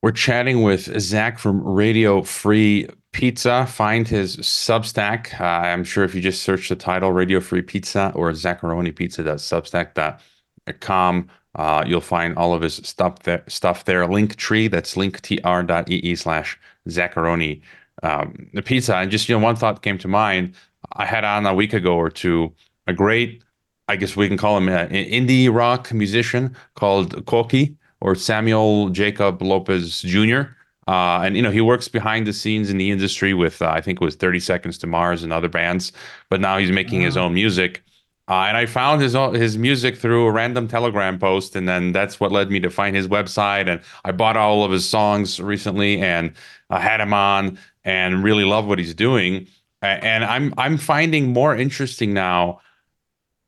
[0.02, 3.66] We're chatting with Zach from Radio Free Pizza.
[3.66, 5.38] Find his Substack.
[5.38, 11.84] Uh, I'm sure if you just search the title Radio Free Pizza or zacharonipizza.substack.com, uh,
[11.86, 13.44] you'll find all of his stuff there.
[13.50, 14.08] Stuff there.
[14.08, 16.58] That's linktr.ee slash
[16.88, 17.62] Zacharoni.
[18.02, 18.96] Um, pizza.
[18.96, 20.56] And just you know, one thought came to mind.
[20.94, 22.54] I had on a week ago or two
[22.88, 23.44] a great,
[23.90, 29.42] I guess we can call him an indie rock musician called Koki or Samuel Jacob
[29.42, 30.42] Lopez Jr.
[30.88, 33.82] Uh, and you know he works behind the scenes in the industry with uh, I
[33.82, 35.92] think it was 30 Seconds to Mars and other bands,
[36.30, 37.84] but now he's making his own music.
[38.28, 41.92] Uh, and I found his own, his music through a random Telegram post, and then
[41.92, 43.68] that's what led me to find his website.
[43.68, 46.34] And I bought all of his songs recently, and
[46.70, 49.48] I had him on, and really love what he's doing.
[49.82, 52.62] And I'm I'm finding more interesting now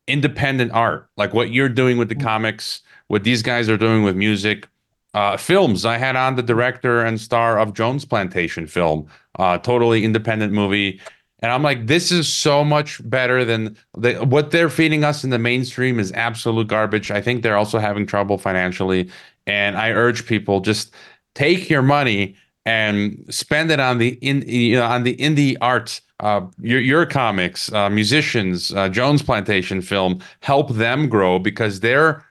[0.08, 2.24] independent art, like what you're doing with the mm.
[2.24, 2.82] comics,
[3.12, 4.68] what these guys are doing with music.
[5.14, 5.84] Uh, films.
[5.84, 11.02] I had on the director and star of Jones Plantation film, uh, totally independent movie
[11.42, 15.32] and I'm like, this is so much better than the, what they're feeding us in
[15.32, 17.10] the mainstream is absolute garbage.
[17.10, 19.10] I think they're also having trouble financially.
[19.48, 20.94] And I urge people just
[21.34, 26.00] take your money and spend it on the in you know, on the indie art
[26.20, 32.24] uh, your your comics, uh, musicians, uh, Jones Plantation film, help them grow because they're,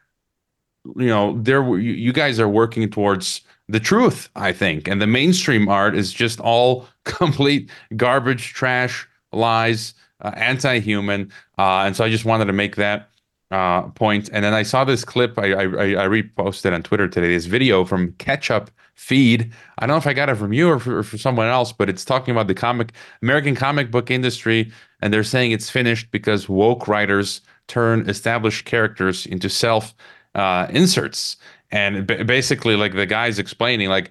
[0.96, 4.88] you know, they're you guys are working towards the truth, I think.
[4.88, 11.30] And the mainstream art is just all complete garbage, trash, lies, uh, anti-human.
[11.58, 13.10] Uh, and so I just wanted to make that
[13.50, 14.28] uh, point.
[14.32, 15.38] And then I saw this clip.
[15.38, 17.28] I, I, I reposted on Twitter today.
[17.28, 19.52] This video from Ketchup Feed.
[19.78, 21.88] I don't know if I got it from you or for, or someone else, but
[21.88, 26.48] it's talking about the comic American comic book industry, and they're saying it's finished because
[26.48, 29.94] woke writers turn established characters into self
[30.34, 31.36] uh, inserts
[31.70, 34.10] and b- basically like the guy's explaining like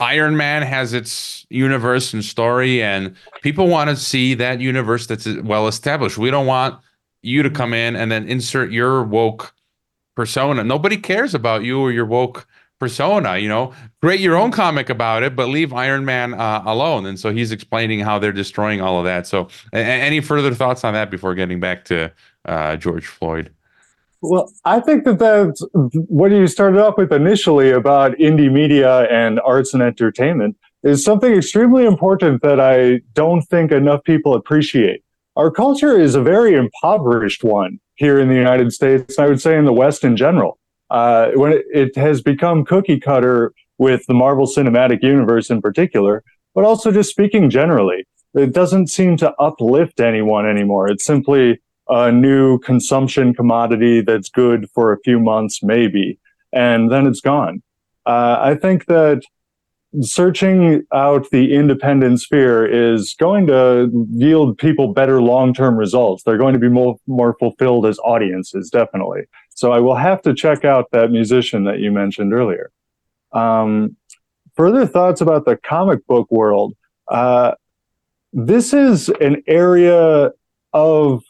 [0.00, 5.26] Iron Man has its universe and story, and people want to see that universe that's
[5.42, 6.18] well established.
[6.18, 6.80] We don't want
[7.22, 9.54] you to come in and then insert your woke
[10.16, 10.64] persona.
[10.64, 12.46] Nobody cares about you or your woke
[12.80, 13.38] persona.
[13.38, 17.06] You know, create your own comic about it, but leave Iron Man uh, alone.
[17.06, 19.28] And so he's explaining how they're destroying all of that.
[19.28, 22.12] So, a- any further thoughts on that before getting back to
[22.44, 23.52] uh, George Floyd?
[24.26, 25.62] Well, I think that that's
[26.08, 31.32] what you started off with initially about indie media and arts and entertainment is something
[31.32, 35.02] extremely important that I don't think enough people appreciate.
[35.36, 37.80] Our culture is a very impoverished one.
[37.96, 39.16] here in the United States.
[39.16, 40.58] and I would say in the West in general.
[40.90, 46.22] Uh, when it, it has become cookie cutter with the Marvel Cinematic Universe in particular,
[46.54, 50.88] but also just speaking generally, it doesn't seem to uplift anyone anymore.
[50.88, 56.18] It's simply a new consumption commodity that's good for a few months, maybe,
[56.52, 57.62] and then it's gone.
[58.06, 59.22] Uh, I think that
[60.00, 66.22] searching out the independent sphere is going to yield people better long-term results.
[66.24, 69.22] They're going to be more, more fulfilled as audiences, definitely.
[69.50, 72.72] So I will have to check out that musician that you mentioned earlier.
[73.32, 73.96] Um,
[74.56, 76.74] further thoughts about the comic book world.
[77.08, 77.52] Uh,
[78.32, 80.32] this is an area
[80.72, 81.22] of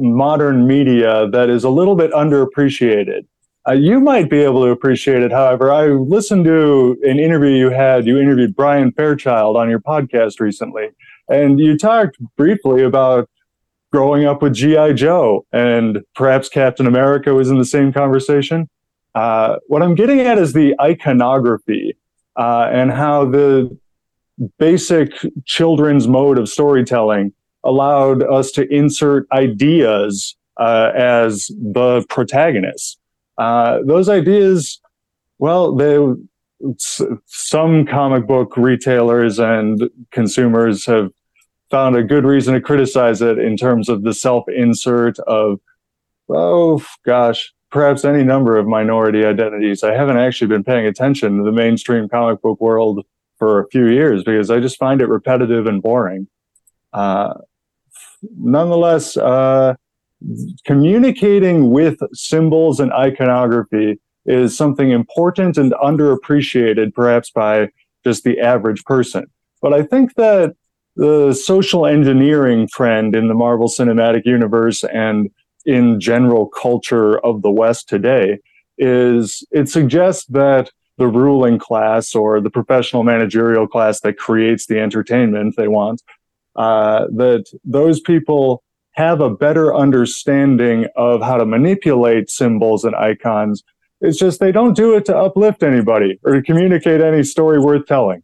[0.00, 3.26] modern media that is a little bit underappreciated.
[3.68, 5.30] Uh, you might be able to appreciate it.
[5.30, 8.06] However, I listened to an interview you had.
[8.06, 10.88] You interviewed Brian Fairchild on your podcast recently,
[11.28, 13.28] and you talked briefly about
[13.92, 14.94] growing up with G.I.
[14.94, 18.68] Joe, and perhaps Captain America was in the same conversation.
[19.14, 21.96] Uh, what I'm getting at is the iconography
[22.36, 23.76] uh, and how the
[24.58, 25.12] basic
[25.44, 27.32] children's mode of storytelling
[27.64, 32.98] allowed us to insert ideas uh, as the protagonists.
[33.38, 34.80] Uh, those ideas,
[35.38, 35.98] well, they
[37.26, 41.10] some comic book retailers and consumers have
[41.70, 45.60] found a good reason to criticize it in terms of the self insert of,
[46.28, 49.82] oh gosh, perhaps any number of minority identities.
[49.82, 53.06] I haven't actually been paying attention to the mainstream comic book world
[53.38, 56.26] for a few years because I just find it repetitive and boring.
[56.92, 57.34] Uh,
[58.36, 59.74] nonetheless, uh,
[60.64, 67.68] communicating with symbols and iconography is something important and underappreciated, perhaps by
[68.04, 69.24] just the average person.
[69.62, 70.54] But I think that
[70.96, 75.30] the social engineering trend in the Marvel Cinematic Universe and
[75.64, 78.38] in general culture of the West today
[78.78, 84.78] is it suggests that the ruling class or the professional managerial class that creates the
[84.78, 86.02] entertainment they want,
[86.56, 93.62] uh, that those people have a better understanding of how to manipulate symbols and icons.
[94.00, 97.86] It's just they don't do it to uplift anybody or to communicate any story worth
[97.86, 98.22] telling.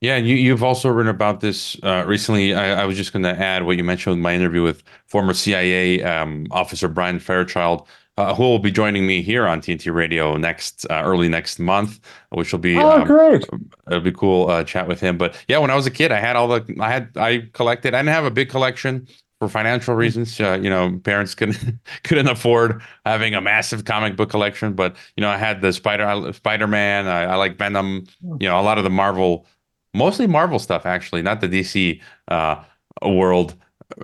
[0.00, 2.54] Yeah, you, you've also written about this uh, recently.
[2.54, 5.34] I, I, was just going to add what you mentioned in my interview with former
[5.34, 10.36] CIA um, officer Brian Fairchild, uh, who will be joining me here on TNT Radio
[10.36, 12.00] next uh, early next month,
[12.30, 13.46] which will be oh um, great.
[13.86, 15.16] It'll be cool uh, chat with him.
[15.16, 17.94] But yeah, when I was a kid, I had all the I had I collected.
[17.94, 19.06] I didn't have a big collection
[19.38, 19.98] for financial mm.
[19.98, 20.40] reasons.
[20.40, 24.72] Uh, you know, parents couldn't couldn't afford having a massive comic book collection.
[24.72, 27.06] But you know, I had the Spider Spider Man.
[27.06, 28.04] I, I like Venom.
[28.24, 28.42] Mm.
[28.42, 29.46] You know, a lot of the Marvel,
[29.94, 32.64] mostly Marvel stuff actually, not the DC uh,
[33.00, 33.54] world,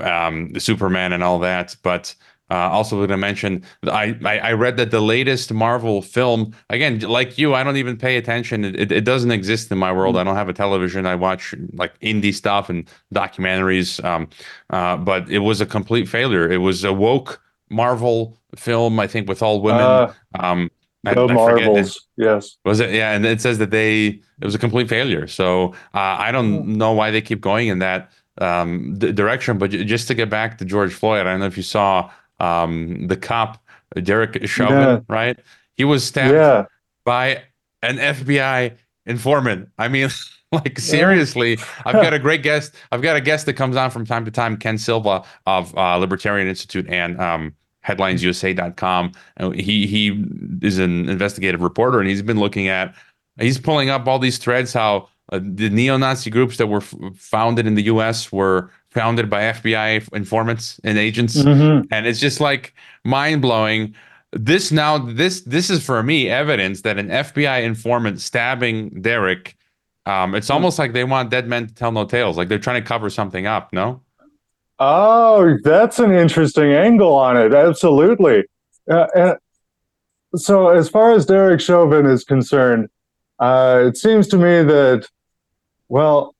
[0.00, 1.74] um, the Superman and all that.
[1.82, 2.14] But
[2.54, 7.00] uh, also going to mention, I, I, I read that the latest Marvel film again,
[7.00, 8.64] like you, I don't even pay attention.
[8.64, 10.14] It, it, doesn't exist in my world.
[10.14, 10.20] Mm.
[10.20, 11.04] I don't have a television.
[11.04, 14.02] I watch like indie stuff and documentaries.
[14.04, 14.28] Um,
[14.70, 16.48] uh, but it was a complete failure.
[16.48, 19.80] It was a woke Marvel film, I think, with all women.
[19.80, 20.70] Uh, um,
[21.02, 22.56] the I, Marvels, it, yes.
[22.64, 22.94] Was it?
[22.94, 25.26] Yeah, and it says that they it was a complete failure.
[25.26, 26.76] So uh, I don't mm.
[26.76, 29.58] know why they keep going in that um, direction.
[29.58, 33.06] But just to get back to George Floyd, I don't know if you saw um,
[33.06, 33.64] the cop
[34.02, 35.00] Derek Chauvin, yeah.
[35.08, 35.38] right?
[35.76, 36.66] He was stabbed yeah.
[37.04, 37.42] by
[37.82, 39.68] an FBI informant.
[39.78, 40.08] I mean,
[40.52, 42.74] like seriously, I've got a great guest.
[42.92, 45.96] I've got a guest that comes on from time to time, Ken Silva of uh,
[45.96, 47.54] Libertarian Institute and um,
[47.86, 49.12] headlinesusa.com.
[49.54, 50.24] He he
[50.62, 52.94] is an investigative reporter, and he's been looking at.
[53.38, 57.66] He's pulling up all these threads how uh, the neo-Nazi groups that were f- founded
[57.66, 58.30] in the U.S.
[58.30, 61.86] were founded by FBI informants and agents, mm-hmm.
[61.92, 63.94] and it's just like mind blowing.
[64.32, 69.56] This now this this is for me evidence that an FBI informant stabbing Derek.
[70.06, 70.54] Um, it's hmm.
[70.54, 72.36] almost like they want dead men to tell no tales.
[72.36, 73.72] Like they're trying to cover something up.
[73.72, 74.00] No.
[74.78, 77.54] Oh, that's an interesting angle on it.
[77.54, 78.44] Absolutely.
[78.90, 79.36] Uh, and
[80.36, 82.88] so, as far as Derek Chauvin is concerned,
[83.38, 85.06] uh, it seems to me that,
[85.88, 86.33] well,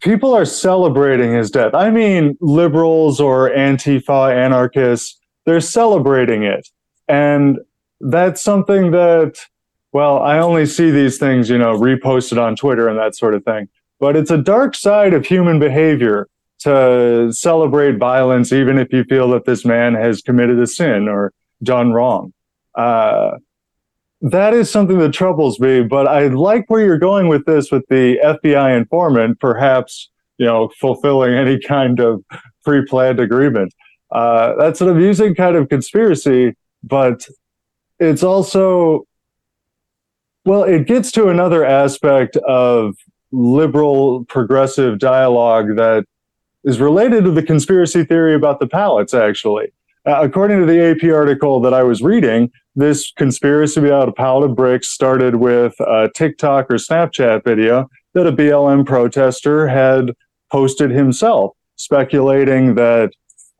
[0.00, 1.74] people are celebrating his death.
[1.74, 6.68] I mean, liberals or Antifa anarchists, they're celebrating it.
[7.08, 7.58] And
[8.00, 9.38] that's something that,
[9.92, 13.44] well, I only see these things, you know, reposted on Twitter and that sort of
[13.44, 13.68] thing.
[14.00, 16.28] But it's a dark side of human behavior
[16.60, 21.32] to celebrate violence, even if you feel that this man has committed a sin or
[21.62, 22.32] done wrong.
[22.74, 23.32] Uh,
[24.24, 27.84] that is something that troubles me, but I like where you're going with this with
[27.90, 32.24] the FBI informant, perhaps, you know, fulfilling any kind of
[32.64, 33.74] pre-planned agreement.
[34.10, 37.28] Uh, that's an amusing kind of conspiracy, but
[37.98, 39.06] it's also,
[40.46, 42.94] well, it gets to another aspect of
[43.30, 46.06] liberal progressive dialogue that
[46.64, 49.66] is related to the conspiracy theory about the pallets, actually.
[50.06, 54.50] Uh, according to the AP article that I was reading, this conspiracy about a pallet
[54.50, 60.12] of bricks started with a TikTok or Snapchat video that a BLM protester had
[60.50, 63.10] posted himself, speculating that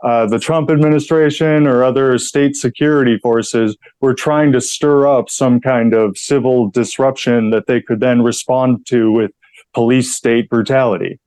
[0.04, 5.60] uh, the Trump administration or other state security forces were trying to stir up some
[5.60, 9.30] kind of civil disruption that they could then respond to with
[9.72, 11.18] police state brutality.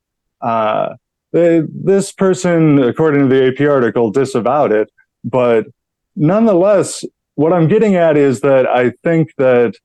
[0.42, 0.90] Uh,
[1.32, 4.92] they, this person, according to the AP article, disavowed it,
[5.24, 5.66] but
[6.16, 7.04] nonetheless,
[7.38, 9.76] what I'm getting at is that I think that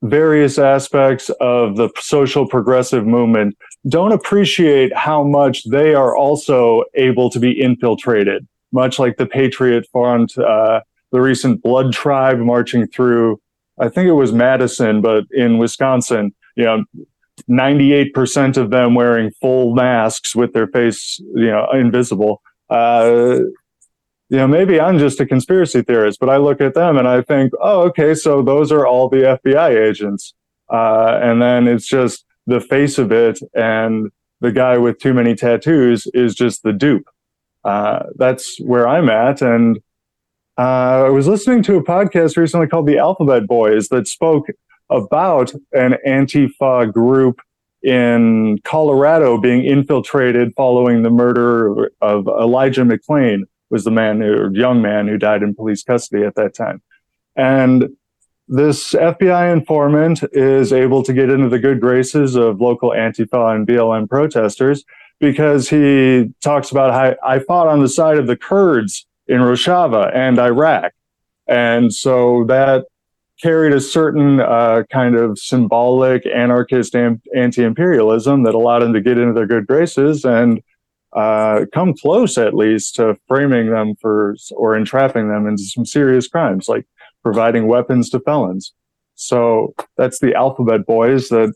[0.00, 7.28] various aspects of the social progressive movement don't appreciate how much they are also able
[7.28, 10.80] to be infiltrated, much like the Patriot Front, uh,
[11.12, 13.38] the recent Blood Tribe marching through,
[13.78, 16.84] I think it was Madison, but in Wisconsin, you know,
[17.50, 22.40] 98% of them wearing full masks with their face, you know, invisible.
[22.70, 23.40] Uh,
[24.28, 27.22] you know, maybe I'm just a conspiracy theorist, but I look at them and I
[27.22, 30.34] think, oh, okay, so those are all the FBI agents.
[30.70, 34.10] Uh, and then it's just the face of it, and
[34.40, 37.08] the guy with too many tattoos is just the dupe.
[37.64, 39.42] Uh, that's where I'm at.
[39.42, 39.78] And
[40.56, 44.46] uh, I was listening to a podcast recently called The Alphabet Boys that spoke
[44.90, 47.40] about an Antifa group
[47.82, 54.82] in Colorado being infiltrated following the murder of Elijah McClain was the man who, young
[54.82, 56.82] man who died in police custody at that time.
[57.36, 57.90] And
[58.48, 63.66] this FBI informant is able to get into the good graces of local Antifa and
[63.66, 64.84] BLM protesters
[65.20, 70.14] because he talks about how I fought on the side of the Kurds in Rojava
[70.14, 70.92] and Iraq.
[71.46, 72.86] And so that
[73.40, 79.18] carried a certain uh, kind of symbolic anarchist anti imperialism that allowed him to get
[79.18, 80.24] into their good graces.
[80.24, 80.62] And
[81.12, 86.28] uh, come close at least to framing them for or entrapping them into some serious
[86.28, 86.86] crimes like
[87.22, 88.72] providing weapons to felons.
[89.14, 91.28] So that's the Alphabet Boys.
[91.28, 91.54] That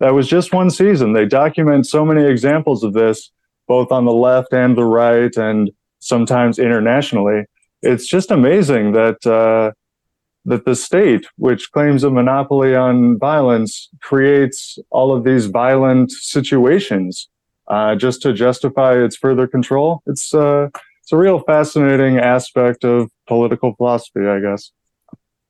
[0.00, 1.12] that was just one season.
[1.12, 3.30] They document so many examples of this,
[3.68, 7.44] both on the left and the right, and sometimes internationally.
[7.82, 9.72] It's just amazing that uh,
[10.44, 17.28] that the state, which claims a monopoly on violence, creates all of these violent situations
[17.68, 20.02] uh, just to justify its further control.
[20.06, 20.68] It's uh,
[21.02, 24.70] it's a real fascinating aspect of political philosophy, I guess.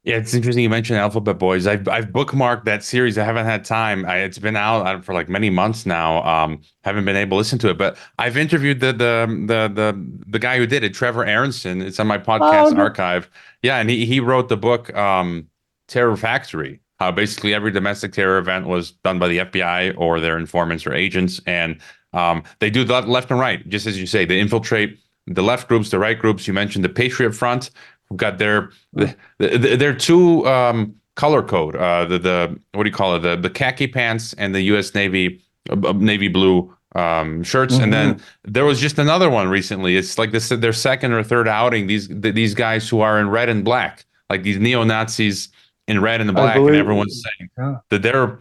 [0.04, 1.68] Yeah, it's interesting you mentioned Alphabet Boys.
[1.68, 3.18] I've I've bookmarked that series.
[3.18, 4.04] I haven't had time.
[4.04, 6.24] I, it's been out for like many months now.
[6.24, 10.22] Um, haven't been able to listen to it, but I've interviewed the the the the
[10.26, 11.80] the guy who did it, Trevor Aaronson.
[11.82, 13.30] It's on my podcast oh, archive.
[13.62, 15.46] Yeah, and he he wrote the book um,
[15.86, 16.80] Terror Factory.
[16.98, 20.94] How basically every domestic terror event was done by the FBI or their informants or
[20.94, 21.80] agents, and
[22.12, 24.24] um, they do that left and right, just as you say.
[24.24, 26.46] They infiltrate the left groups, the right groups.
[26.46, 27.70] You mentioned the Patriot Front,
[28.08, 31.76] who got their the, the, their two um, color code.
[31.76, 33.20] Uh, the the what do you call it?
[33.20, 34.94] The the khaki pants and the U.S.
[34.94, 37.74] Navy uh, navy blue um, shirts.
[37.74, 37.84] Mm-hmm.
[37.84, 38.52] And then mm-hmm.
[38.52, 39.96] there was just another one recently.
[39.96, 41.86] It's like this their second or third outing.
[41.86, 45.48] These these guys who are in red and black, like these neo Nazis
[45.88, 47.76] in red and the black, and everyone's saying yeah.
[47.90, 48.38] that they're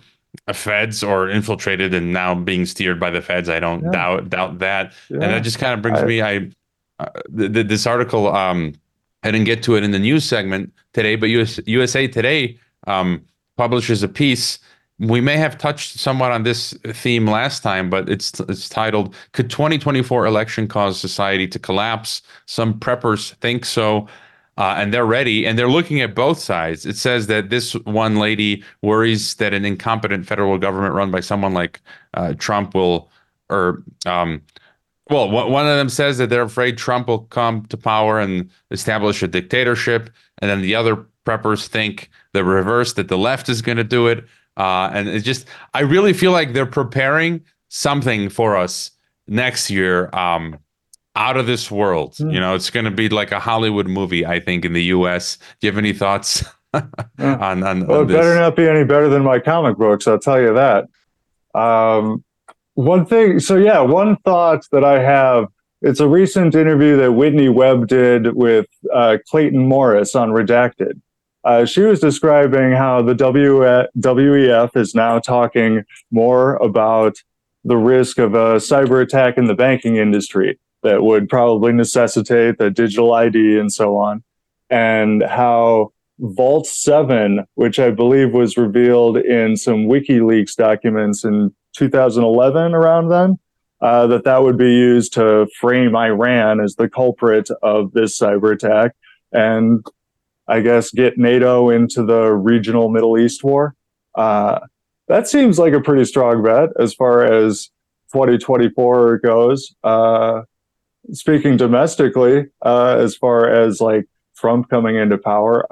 [0.54, 3.50] feds or infiltrated and now being steered by the feds.
[3.50, 3.92] I don't yeah.
[3.92, 4.94] doubt doubt that.
[5.10, 5.16] Yeah.
[5.16, 6.22] And that just kind of brings I, me.
[6.22, 6.50] I
[7.00, 8.34] uh, this article.
[8.34, 8.74] Um,
[9.24, 12.58] I didn't get to it in the news segment today, but US, USA Today
[12.88, 13.24] um,
[13.56, 14.58] publishes a piece.
[14.98, 19.50] We may have touched somewhat on this theme last time, but it's it's titled "Could
[19.50, 24.08] 2024 election cause society to collapse?" Some preppers think so
[24.58, 26.86] uh, and they're ready and they're looking at both sides.
[26.86, 31.54] It says that this one lady worries that an incompetent federal government run by someone
[31.54, 31.82] like
[32.14, 33.10] uh, Trump will,
[33.50, 34.42] or um,
[35.10, 39.22] well, one of them says that they're afraid Trump will come to power and establish
[39.22, 43.78] a dictatorship, and then the other preppers think the reverse that the left is going
[43.78, 44.26] to do it.
[44.58, 48.92] Uh, and it's just, I really feel like they're preparing something for us
[49.28, 50.10] next year.
[50.14, 50.60] Um,
[51.16, 52.14] out of this world.
[52.14, 52.34] Mm.
[52.34, 55.38] You know, it's going to be like a Hollywood movie, I think, in the U.S.
[55.60, 56.44] Do you have any thoughts
[56.74, 56.84] on,
[57.18, 60.08] on, Well, on it better not be any better than my comic books.
[60.08, 60.88] I'll tell you that.
[61.54, 62.24] Um,
[62.76, 65.48] one thing, so yeah, one thought that I have.
[65.84, 71.02] It's a recent interview that Whitney Webb did with uh, Clayton Morris on Redacted.
[71.44, 77.16] Uh, she was describing how the WEF is now talking more about
[77.64, 82.70] the risk of a cyber attack in the banking industry that would probably necessitate the
[82.70, 84.24] digital ID and so on,
[84.70, 92.74] and how Vault 7, which I believe was revealed in some WikiLeaks documents in 2011,
[92.74, 93.40] around then,
[93.82, 98.54] uh, that that would be used to frame Iran as the culprit of this cyber
[98.54, 98.96] attack
[99.32, 99.86] and
[100.48, 103.76] I guess get NATO into the regional Middle East war.
[104.16, 104.60] Uh,
[105.08, 107.70] that seems like a pretty strong bet as far as
[108.14, 109.74] 2024 goes.
[109.84, 110.42] Uh,
[111.14, 115.68] speaking domestically, uh, as far as like Trump coming into power,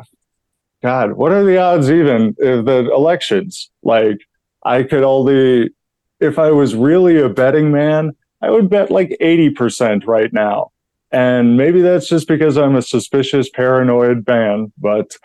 [0.82, 3.70] God, what are the odds even of the elections?
[3.84, 4.20] Like,
[4.64, 5.72] I could only,
[6.20, 10.72] if I was really a betting man, I would bet like 80% right now.
[11.12, 15.18] And maybe that's just because I'm a suspicious, paranoid man, but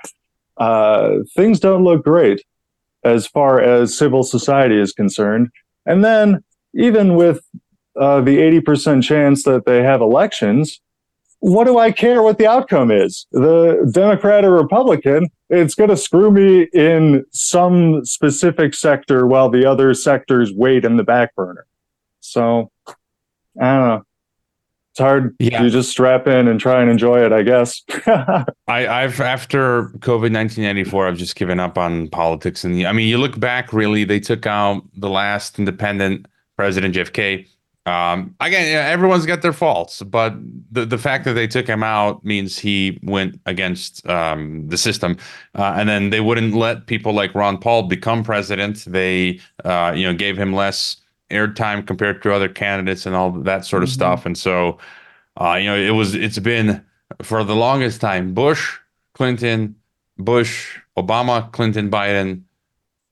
[0.56, 2.44] uh, things don't look great
[3.04, 5.50] as far as civil society is concerned.
[5.84, 6.42] And then,
[6.74, 7.44] even with
[7.98, 10.80] uh, the 80% chance that they have elections,
[11.40, 13.26] what do I care what the outcome is?
[13.32, 19.68] The Democrat or Republican, it's going to screw me in some specific sector while the
[19.68, 21.66] other sectors wait in the back burner.
[22.20, 22.92] So, I
[23.74, 24.04] don't know
[24.94, 25.34] it's hard.
[25.40, 25.60] Yeah.
[25.60, 27.82] You just strap in and try and enjoy it, I guess.
[28.06, 28.46] I,
[28.86, 32.62] I've after COVID nineteen ninety four, I've just given up on politics.
[32.62, 36.26] And I mean, you look back, really, they took out the last independent
[36.56, 37.48] president, JFK.
[37.86, 40.34] Um, again, everyone's got their faults, but
[40.70, 45.18] the the fact that they took him out means he went against um, the system,
[45.54, 48.84] uh, and then they wouldn't let people like Ron Paul become president.
[48.86, 50.96] They, uh, you know, gave him less
[51.30, 53.94] airtime compared to other candidates and all that sort of mm-hmm.
[53.94, 54.26] stuff.
[54.26, 54.78] And so,
[55.40, 56.82] uh, you know, it was it's been
[57.22, 58.78] for the longest time Bush,
[59.12, 59.76] Clinton,
[60.16, 62.42] Bush, Obama, Clinton, Biden,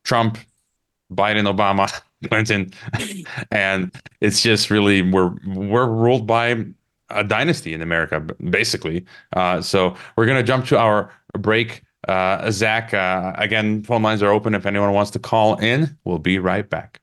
[0.04, 0.38] Trump,
[1.12, 1.92] Biden, Obama,
[2.28, 2.72] Clinton,
[3.50, 6.64] and it's just really we're we're ruled by
[7.10, 9.04] a dynasty in America, basically.
[9.34, 11.82] Uh, so we're gonna jump to our break.
[12.08, 15.96] Uh, Zach, uh, again, phone lines are open if anyone wants to call in.
[16.04, 17.02] We'll be right back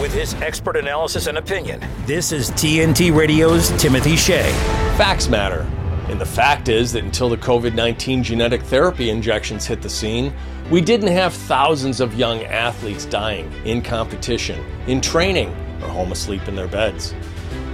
[0.00, 1.84] with his expert analysis and opinion.
[2.06, 4.52] This is TNT Radio's Timothy Shea.
[4.96, 5.66] Facts matter.
[6.08, 10.32] And the fact is that until the COVID 19 genetic therapy injections hit the scene,
[10.70, 15.50] we didn't have thousands of young athletes dying in competition, in training,
[15.82, 17.14] or home asleep in their beds.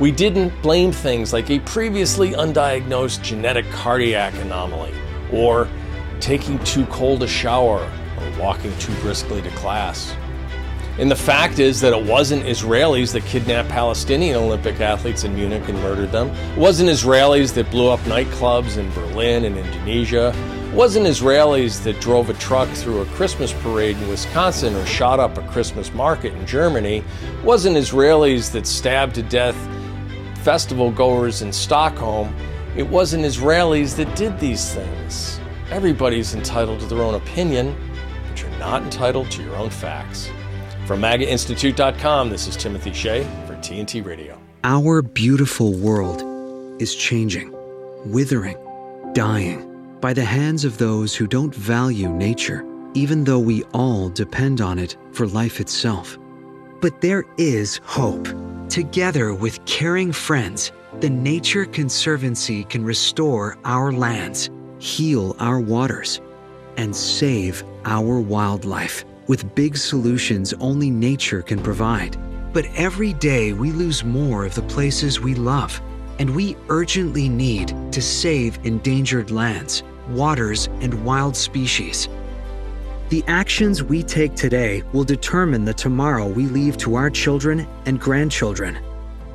[0.01, 4.93] We didn't blame things like a previously undiagnosed genetic cardiac anomaly,
[5.32, 5.68] or
[6.18, 10.16] taking too cold a shower, or walking too briskly to class.
[10.97, 15.69] And the fact is that it wasn't Israelis that kidnapped Palestinian Olympic athletes in Munich
[15.69, 16.29] and murdered them.
[16.29, 20.33] It wasn't Israelis that blew up nightclubs in Berlin and Indonesia.
[20.69, 25.19] It wasn't Israelis that drove a truck through a Christmas parade in Wisconsin or shot
[25.19, 26.99] up a Christmas market in Germany.
[26.99, 29.57] It wasn't Israelis that stabbed to death
[30.45, 32.33] festival goers in Stockholm.
[32.77, 35.41] It wasn't Israelis that did these things.
[35.71, 37.75] Everybody's entitled to their own opinion,
[38.29, 40.31] but you're not entitled to your own facts.
[40.87, 44.39] From MAGAInstitute.com, this is Timothy Shea for TNT Radio.
[44.64, 46.22] Our beautiful world
[46.78, 47.55] is changing,
[48.12, 48.59] withering,
[49.14, 54.61] dying by the hands of those who don't value nature, even though we all depend
[54.61, 56.18] on it for life itself.
[56.82, 58.28] But there is hope.
[58.68, 60.70] Together with caring friends,
[61.01, 66.20] the Nature Conservancy can restore our lands, heal our waters,
[66.76, 72.16] and save our wildlife with big solutions only nature can provide.
[72.53, 75.81] But every day we lose more of the places we love,
[76.18, 82.09] and we urgently need to save endangered lands, waters, and wild species.
[83.09, 88.01] The actions we take today will determine the tomorrow we leave to our children and
[88.01, 88.79] grandchildren.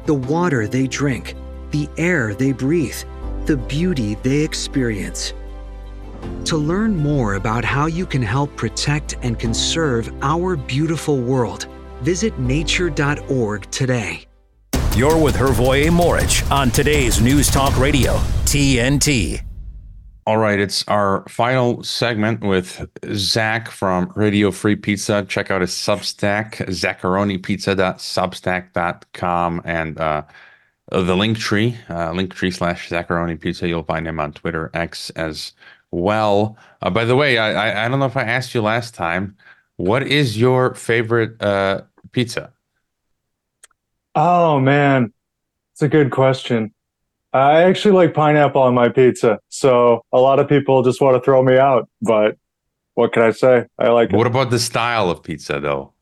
[0.05, 1.35] The water they drink,
[1.71, 2.97] the air they breathe,
[3.45, 5.33] the beauty they experience.
[6.45, 11.67] To learn more about how you can help protect and conserve our beautiful world,
[12.01, 14.24] visit nature.org today.
[14.95, 18.15] You're with Hrvoje Morić on today's News Talk Radio,
[18.45, 19.43] TNT.
[20.30, 25.26] All right, it's our final segment with Zach from Radio Free Pizza.
[25.28, 30.22] Check out his Substack, zacharonipizza.substack.com, and uh,
[30.91, 33.65] the link tree, uh, link tree slash Zacharoni Pizza.
[33.67, 35.53] You'll find him on Twitter, X as
[35.91, 36.57] well.
[36.81, 39.35] Uh, by the way, I, I, I don't know if I asked you last time.
[39.77, 41.81] What is your favorite uh,
[42.11, 42.51] pizza?
[44.15, 45.13] Oh man,
[45.73, 46.73] it's a good question.
[47.31, 51.21] I actually like pineapple on my pizza, so a lot of people just want to
[51.21, 51.87] throw me out.
[52.01, 52.37] But
[52.95, 53.65] what can I say?
[53.77, 54.15] I like it.
[54.15, 55.93] What about the style of pizza, though?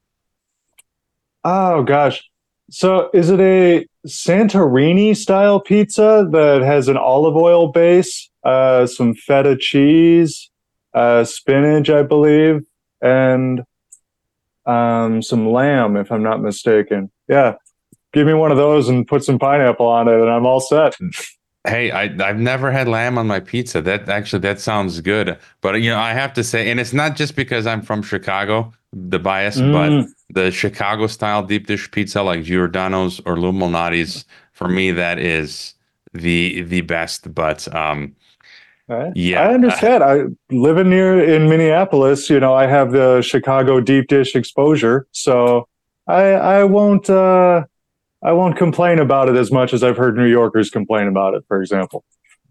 [1.44, 2.24] Oh gosh,
[2.70, 9.14] So is it a Santorini style pizza that has an olive oil base, uh, some
[9.14, 10.50] feta cheese,
[10.94, 12.62] uh, spinach, I believe,
[13.02, 13.64] and
[14.66, 17.10] um, some lamb, if I'm not mistaken.
[17.30, 17.56] Yeah,
[18.14, 20.96] give me one of those and put some pineapple on it, and I'm all set.
[21.66, 23.82] Hey, I, I've never had lamb on my pizza.
[23.82, 25.38] That actually that sounds good.
[25.62, 28.74] But you know, I have to say, and it's not just because I'm from Chicago,
[29.10, 29.72] the bias, mm.
[29.72, 35.20] but the Chicago style deep dish pizza like Giordano's or Lou Malnati's, for me, that
[35.20, 35.74] is
[36.14, 37.34] the the best.
[37.34, 38.16] But um,
[38.90, 39.12] Right.
[39.18, 40.02] Yeah, I understand.
[40.02, 45.68] I living near in Minneapolis, you know, I have the Chicago deep dish exposure, so
[46.08, 47.66] I I won't uh,
[48.24, 51.44] I won't complain about it as much as I've heard New Yorkers complain about it,
[51.50, 52.06] for example.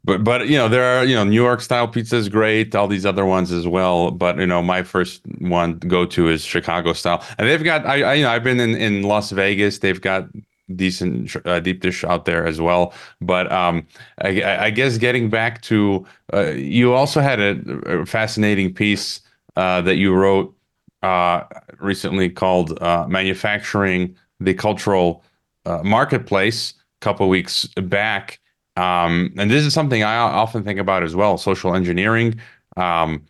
[0.07, 2.87] But but you know there are you know New York style pizza is great, all
[2.87, 4.13] these other ones as well.
[4.13, 8.03] But you know my first one go to is Chicago style, and they've got I,
[8.03, 9.81] I you know I've been in in Las Vegas.
[9.81, 10.29] They've got
[10.75, 12.95] decent uh, deep dish out there as well.
[13.21, 13.87] But um,
[14.21, 19.21] I, I, guess getting back to uh, you also had a, a fascinating piece
[19.57, 20.55] uh, that you wrote
[21.03, 21.43] uh,
[21.79, 25.25] recently called uh, "Manufacturing the Cultural
[25.65, 28.41] uh, Marketplace" a couple weeks back.
[28.77, 32.41] Um, and this is something I often think about as well: social engineering.
[32.77, 33.25] Um,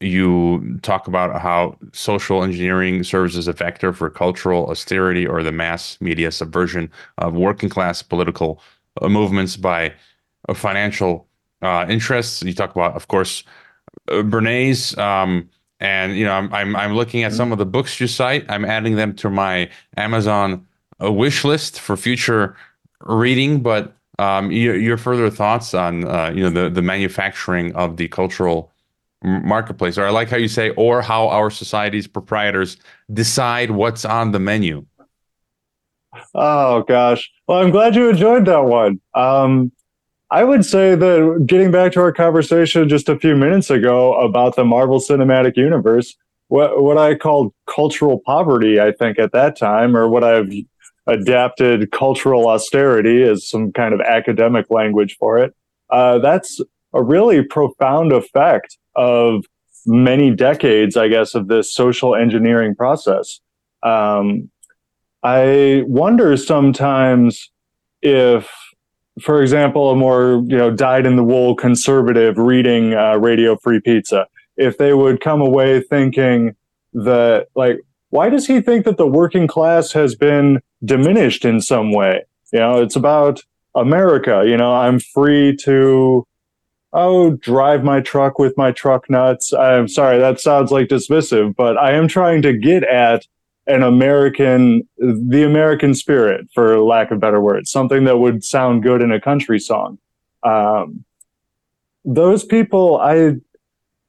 [0.00, 5.50] you talk about how social engineering serves as a vector for cultural austerity or the
[5.50, 8.60] mass media subversion of working class political
[9.02, 9.92] uh, movements by
[10.48, 11.26] uh, financial
[11.62, 12.42] uh, interests.
[12.42, 13.42] You talk about, of course,
[14.08, 14.96] uh, Bernays.
[14.98, 15.48] Um,
[15.80, 18.44] and you know, I'm, I'm I'm looking at some of the books you cite.
[18.48, 20.66] I'm adding them to my Amazon
[21.02, 22.56] uh, wish list for future
[23.02, 23.62] reading.
[23.62, 28.08] But um, your, your further thoughts on uh, you know the the manufacturing of the
[28.08, 28.72] cultural
[29.22, 32.76] marketplace or i like how you say or how our society's proprietors
[33.12, 34.86] decide what's on the menu.
[36.34, 37.30] Oh gosh.
[37.46, 39.00] Well i'm glad you enjoyed that one.
[39.14, 39.72] Um,
[40.30, 44.56] i would say that getting back to our conversation just a few minutes ago about
[44.56, 46.16] the marvel cinematic universe
[46.48, 50.50] what, what i called cultural poverty i think at that time or what i've
[51.08, 55.54] adapted cultural austerity as some kind of academic language for it
[55.90, 56.60] uh, that's
[56.94, 59.44] a really profound effect of
[59.86, 63.40] many decades, I guess, of this social engineering process.
[63.82, 64.50] Um,
[65.22, 67.50] I wonder sometimes
[68.02, 68.50] if,
[69.20, 73.80] for example, a more you know dyed in the wool conservative reading uh, Radio Free
[73.80, 76.54] Pizza, if they would come away thinking
[76.92, 77.78] that like,
[78.10, 82.24] why does he think that the working class has been diminished in some way?
[82.52, 83.42] You know, it's about
[83.74, 84.44] America.
[84.46, 86.24] You know, I'm free to
[86.92, 89.52] oh, drive my truck with my truck nuts.
[89.52, 93.26] I'm sorry, that sounds like dismissive, but I am trying to get at
[93.66, 99.02] an American, the American spirit, for lack of better words, something that would sound good
[99.02, 99.98] in a country song.
[100.42, 101.04] Um,
[102.04, 103.34] those people, I,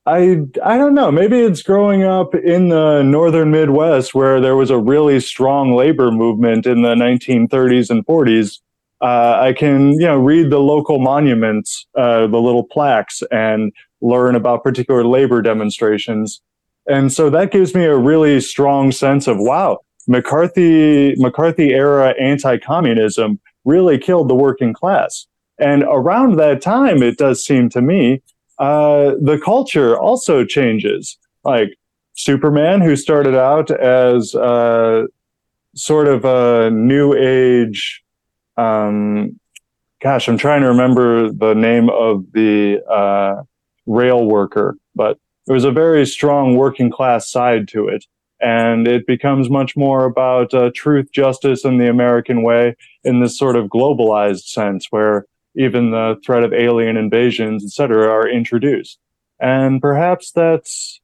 [0.10, 1.12] I, I don't know.
[1.12, 6.12] Maybe it's growing up in the northern Midwest where there was a really strong labor
[6.12, 8.60] movement in the 1930s and 40s
[9.01, 14.36] uh, I can, you know, read the local monuments, uh, the little plaques, and learn
[14.36, 16.41] about particular labor demonstrations.
[16.88, 23.39] And so that gives me a really strong sense of wow, McCarthy McCarthy era anti-communism
[23.64, 25.28] really killed the working class.
[25.57, 28.22] And around that time, it does seem to me,
[28.60, 31.18] uh, the culture also changes.
[31.43, 31.78] Like
[32.16, 35.03] Superman, who started out as uh,
[35.76, 38.03] sort of a new age
[38.57, 39.39] um,
[40.01, 43.43] gosh, I'm trying to remember the name of the uh,
[43.86, 48.05] rail worker, but it was a very strong working class side to it.
[48.41, 53.38] And it becomes much more about uh, truth, justice, and the American way in this
[53.38, 55.26] sort of globalized sense where
[55.56, 59.00] even the threat of alien invasions, etc., are introduced.
[59.39, 61.00] And perhaps that's,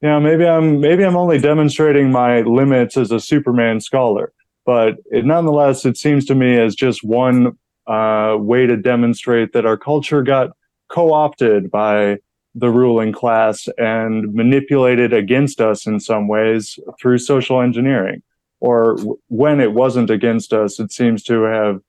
[0.00, 4.32] you know, maybe I'm maybe I'm only demonstrating my limits as a Superman scholar
[4.64, 9.66] but it, nonetheless, it seems to me as just one uh, way to demonstrate that
[9.66, 10.50] our culture got
[10.88, 12.18] co-opted by
[12.54, 18.22] the ruling class and manipulated against us in some ways through social engineering.
[18.60, 18.96] Or
[19.28, 21.80] when it wasn't against us, it seems to have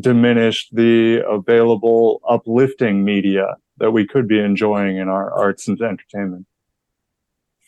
[0.00, 6.46] diminished the available uplifting media that we could be enjoying in our arts and entertainment.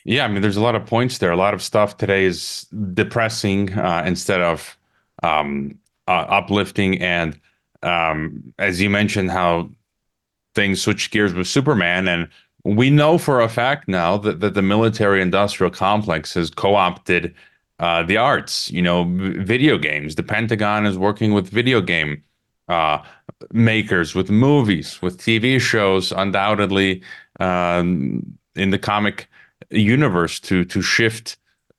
[0.04, 1.30] Yeah, I mean, there's a lot of points there.
[1.30, 4.78] A lot of stuff today is depressing uh, instead of
[5.22, 7.00] um, uh, uplifting.
[7.02, 7.38] And
[7.82, 9.70] um, as you mentioned, how
[10.54, 12.28] things switch gears with Superman, and
[12.64, 17.34] we know for a fact now that, that the military industrial complex has co opted
[17.78, 20.14] uh, the arts, you know, video games.
[20.14, 22.22] The Pentagon is working with video game
[22.68, 23.02] uh,
[23.52, 27.02] makers, with movies, with TV shows, undoubtedly
[27.40, 29.28] um, in the comic
[29.70, 31.36] universe to to shift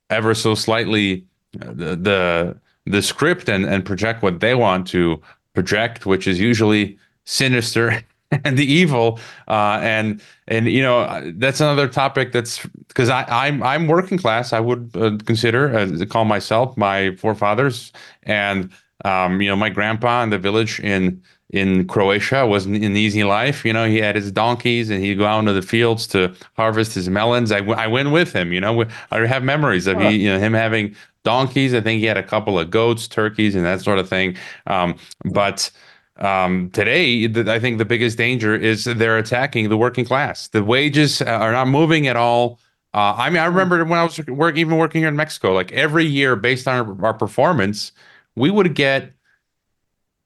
[0.10, 1.26] ever so slightly
[1.62, 5.22] uh, the the, the script and, and project what they want to
[5.54, 8.04] project, which is usually sinister
[8.44, 13.64] and the evil uh, and and you know that's another topic that's because I I'm
[13.64, 17.92] I'm working class I would uh, consider uh, call myself my forefathers.
[18.24, 18.72] And
[19.06, 21.22] um, you know my grandpa in the village in
[21.52, 25.26] in Croatia wasn't an easy life you know he had his donkeys and he'd go
[25.26, 27.52] out into the fields to harvest his melons.
[27.52, 30.54] I, I went with him you know I have memories of he, you know him
[30.54, 31.74] having donkeys.
[31.74, 34.38] I think he had a couple of goats turkeys and that sort of thing.
[34.68, 35.72] Um, but
[36.20, 40.50] um, today, the, I think the biggest danger is they're attacking the working class.
[40.50, 42.60] The wages are not moving at all.
[42.94, 45.72] Uh, I mean, I remember when I was work, even working here in Mexico, like
[45.72, 47.92] every year, based on our, our performance,
[48.36, 49.14] we would get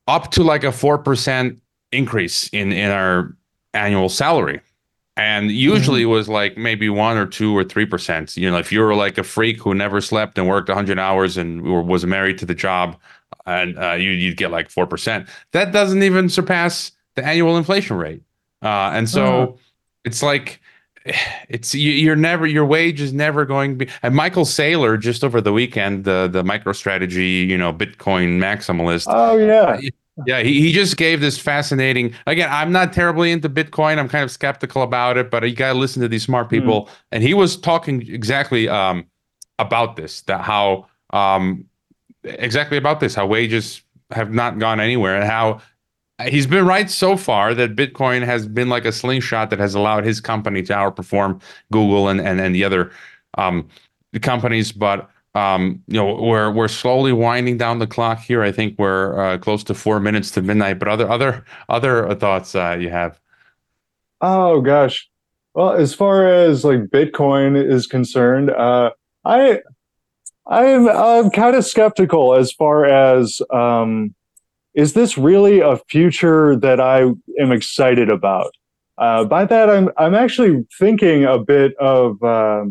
[0.08, 1.60] up to like a four percent
[1.92, 3.36] increase in in our
[3.74, 4.62] annual salary,
[5.18, 6.12] and usually mm-hmm.
[6.12, 8.38] it was like maybe one or two or three percent.
[8.38, 11.36] You know, if you were like a freak who never slept and worked hundred hours
[11.36, 12.98] and was married to the job,
[13.46, 15.28] and uh, you you'd get like four percent.
[15.52, 18.24] That doesn't even surpass the annual inflation rate,
[18.62, 19.52] uh, and so uh-huh.
[20.06, 20.62] it's like
[21.50, 23.92] it's you, are never your wage is never going to be.
[24.02, 29.06] And Michael Saylor just over the weekend, the the MicroStrategy, you know, Bitcoin maximalist.
[29.10, 29.80] Oh yeah.
[30.28, 32.14] Yeah, he, he just gave this fascinating.
[32.28, 33.98] Again, I'm not terribly into Bitcoin.
[33.98, 36.50] I'm kind of skeptical about it, but you got to listen to these smart hmm.
[36.52, 36.86] people.
[36.86, 36.90] Mm.
[37.14, 39.08] And he was talking exactly um,
[39.58, 41.66] about this, that how um,
[42.24, 45.62] exactly about this how wages have not gone anywhere and how
[46.28, 50.06] he's been right so far that Bitcoin has been like a slingshot that has allowed
[50.06, 52.92] his company to outperform Google and and, and the other
[53.38, 53.68] um,
[54.22, 54.72] companies.
[54.72, 58.44] But um, you know, we're we're slowly winding down the clock here.
[58.44, 60.80] I think we're uh, close to four minutes to midnight.
[60.80, 63.20] But other other other thoughts uh, you have?
[64.22, 65.10] Oh gosh.
[65.54, 68.92] Well, as far as like Bitcoin is concerned, uh,
[69.26, 69.62] I
[70.46, 74.14] I'm I'm kind of skeptical as far as um,
[74.74, 77.04] is this really a future that I
[77.40, 78.54] am excited about?
[78.98, 82.66] Uh, by that, I'm I'm actually thinking a bit of uh,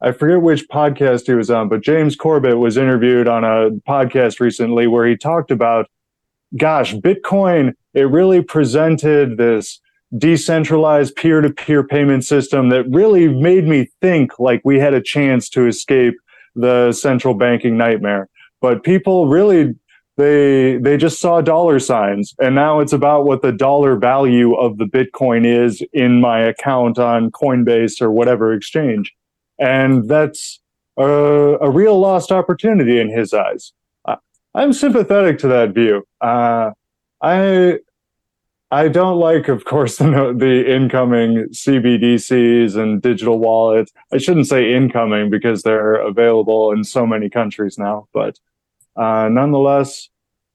[0.00, 4.40] I forget which podcast he was on, but James Corbett was interviewed on a podcast
[4.40, 5.86] recently where he talked about,
[6.56, 7.74] gosh, Bitcoin.
[7.94, 9.80] It really presented this
[10.18, 15.66] decentralized peer-to-peer payment system that really made me think like we had a chance to
[15.66, 16.14] escape
[16.54, 18.28] the central banking nightmare.
[18.60, 19.74] But people really
[20.16, 22.34] they they just saw dollar signs.
[22.38, 26.98] And now it's about what the dollar value of the bitcoin is in my account
[26.98, 29.12] on coinbase or whatever exchange.
[29.58, 30.60] And that's
[30.96, 33.72] a, a real lost opportunity in his eyes.
[34.54, 36.06] I'm sympathetic to that view.
[36.20, 36.70] Uh,
[37.20, 37.78] i
[38.74, 43.92] I don't like, of course, the, the incoming CBDCs and digital wallets.
[44.12, 48.40] I shouldn't say incoming because they're available in so many countries now, but
[48.96, 50.08] uh, nonetheless,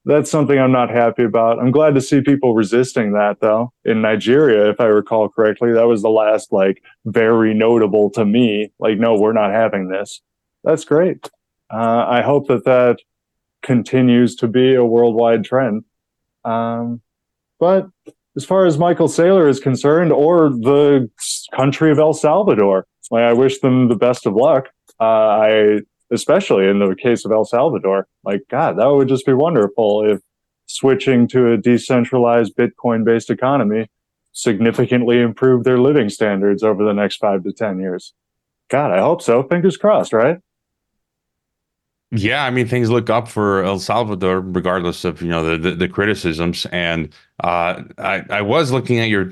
[0.03, 1.59] that's something I'm not happy about.
[1.59, 3.71] I'm glad to see people resisting that, though.
[3.85, 8.71] In Nigeria, if I recall correctly, that was the last, like, very notable to me.
[8.79, 10.21] Like, no, we're not having this.
[10.65, 11.29] That's great.
[11.71, 12.97] Uh, I hope that that
[13.61, 15.85] continues to be a worldwide trend.
[16.43, 17.01] Um,
[17.59, 17.87] but
[18.35, 21.09] as far as Michael Saylor is concerned, or the
[21.55, 24.69] country of El Salvador, like, I wish them the best of luck.
[24.99, 25.79] Uh, I,
[26.11, 30.19] especially in the case of El Salvador, like God, that would just be wonderful if
[30.67, 33.89] switching to a decentralized Bitcoin-based economy
[34.31, 38.13] significantly improved their living standards over the next five to ten years.
[38.69, 39.43] God, I hope so.
[39.43, 40.37] Fingers crossed, right?
[42.11, 45.75] Yeah, I mean things look up for El Salvador, regardless of you know the the,
[45.75, 46.65] the criticisms.
[46.71, 47.09] And
[47.43, 49.31] uh, I I was looking at your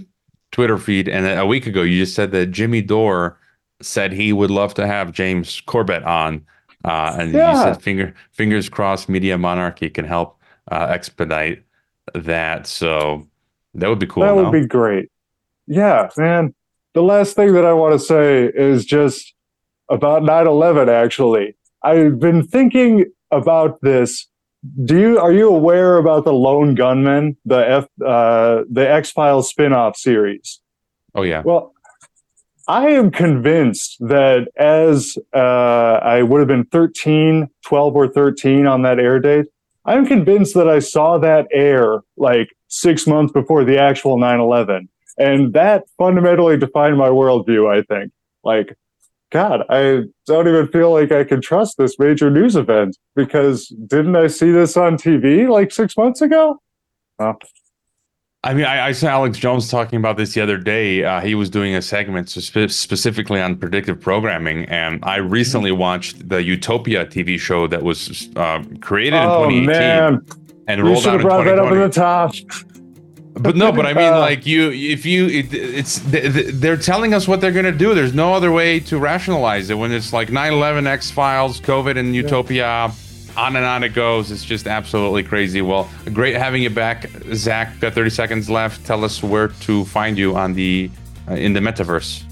[0.52, 3.38] Twitter feed, and a week ago you just said that Jimmy Dore
[3.82, 6.46] said he would love to have James Corbett on,
[6.86, 7.52] uh, and yeah.
[7.52, 10.40] you said finger fingers crossed, Media Monarchy can help
[10.72, 11.64] uh, expedite
[12.14, 12.68] that.
[12.68, 13.28] So
[13.74, 14.24] that would be cool.
[14.24, 14.52] That would no?
[14.52, 15.10] be great.
[15.68, 16.54] Yeah, man.
[16.94, 19.34] The last thing that I want to say is just
[19.90, 20.88] about 9/11.
[20.88, 24.28] Actually, I've been thinking about this.
[24.84, 29.54] Do you are you aware about the Lone Gunman, the F uh, the X Files
[29.54, 30.60] spinoff series?
[31.16, 31.42] Oh yeah.
[31.44, 31.74] Well,
[32.68, 38.82] I am convinced that as uh, I would have been 13, 12 or 13 on
[38.82, 39.46] that air date,
[39.86, 44.90] I'm convinced that I saw that air like six months before the actual 9 11.
[45.18, 48.12] And that fundamentally defined my worldview, I think.
[48.44, 48.78] Like,
[49.30, 54.16] God, I don't even feel like I can trust this major news event because didn't
[54.16, 56.62] I see this on TV like six months ago?
[57.20, 57.36] Oh.
[58.44, 61.04] I mean, I, I, saw Alex Jones talking about this the other day.
[61.04, 66.30] Uh, he was doing a segment spe- specifically on predictive programming, and I recently watched
[66.30, 70.26] the Utopia TV show that was uh, created oh, in 2018 man.
[70.68, 72.77] and You rolled out have in brought that up 2020 in the top.
[73.40, 76.78] But no but i mean Uh, like you if you it, it's th- th- they're
[76.78, 77.94] telling us what they're going to do.
[77.94, 79.76] There's no other way to rationalize it.
[79.76, 82.92] When it's like 9-11 x-files covid and utopia
[83.38, 84.32] on and on it goes.
[84.32, 85.62] It's just absolutely crazy.
[85.62, 87.80] Well great having you back zach.
[87.80, 88.86] Got 30 seconds left.
[88.86, 90.90] Tell us where to find you on the
[91.30, 92.24] uh, in the metaverse.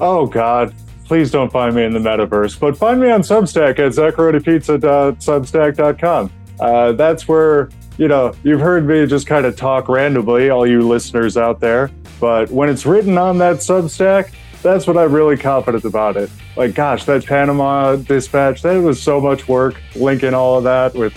[0.00, 3.92] Oh God, please don't find me in the metaverse, but find me on Substack at
[3.92, 6.32] zacharonipizza.substack.com.
[6.58, 7.68] Uh, that's where
[8.00, 11.90] you know you've heard me just kind of talk randomly, all you listeners out there.
[12.18, 14.32] But when it's written on that Substack,
[14.62, 16.30] that's what I'm really confident about it.
[16.56, 21.14] Like, gosh, that Panama dispatch, that was so much work linking all of that with.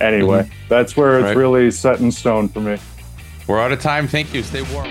[0.00, 0.68] Anyway, mm-hmm.
[0.68, 1.36] that's where it's Right.
[1.36, 2.78] really set in stone for me.
[3.46, 4.88] we're out of time thank you stay warm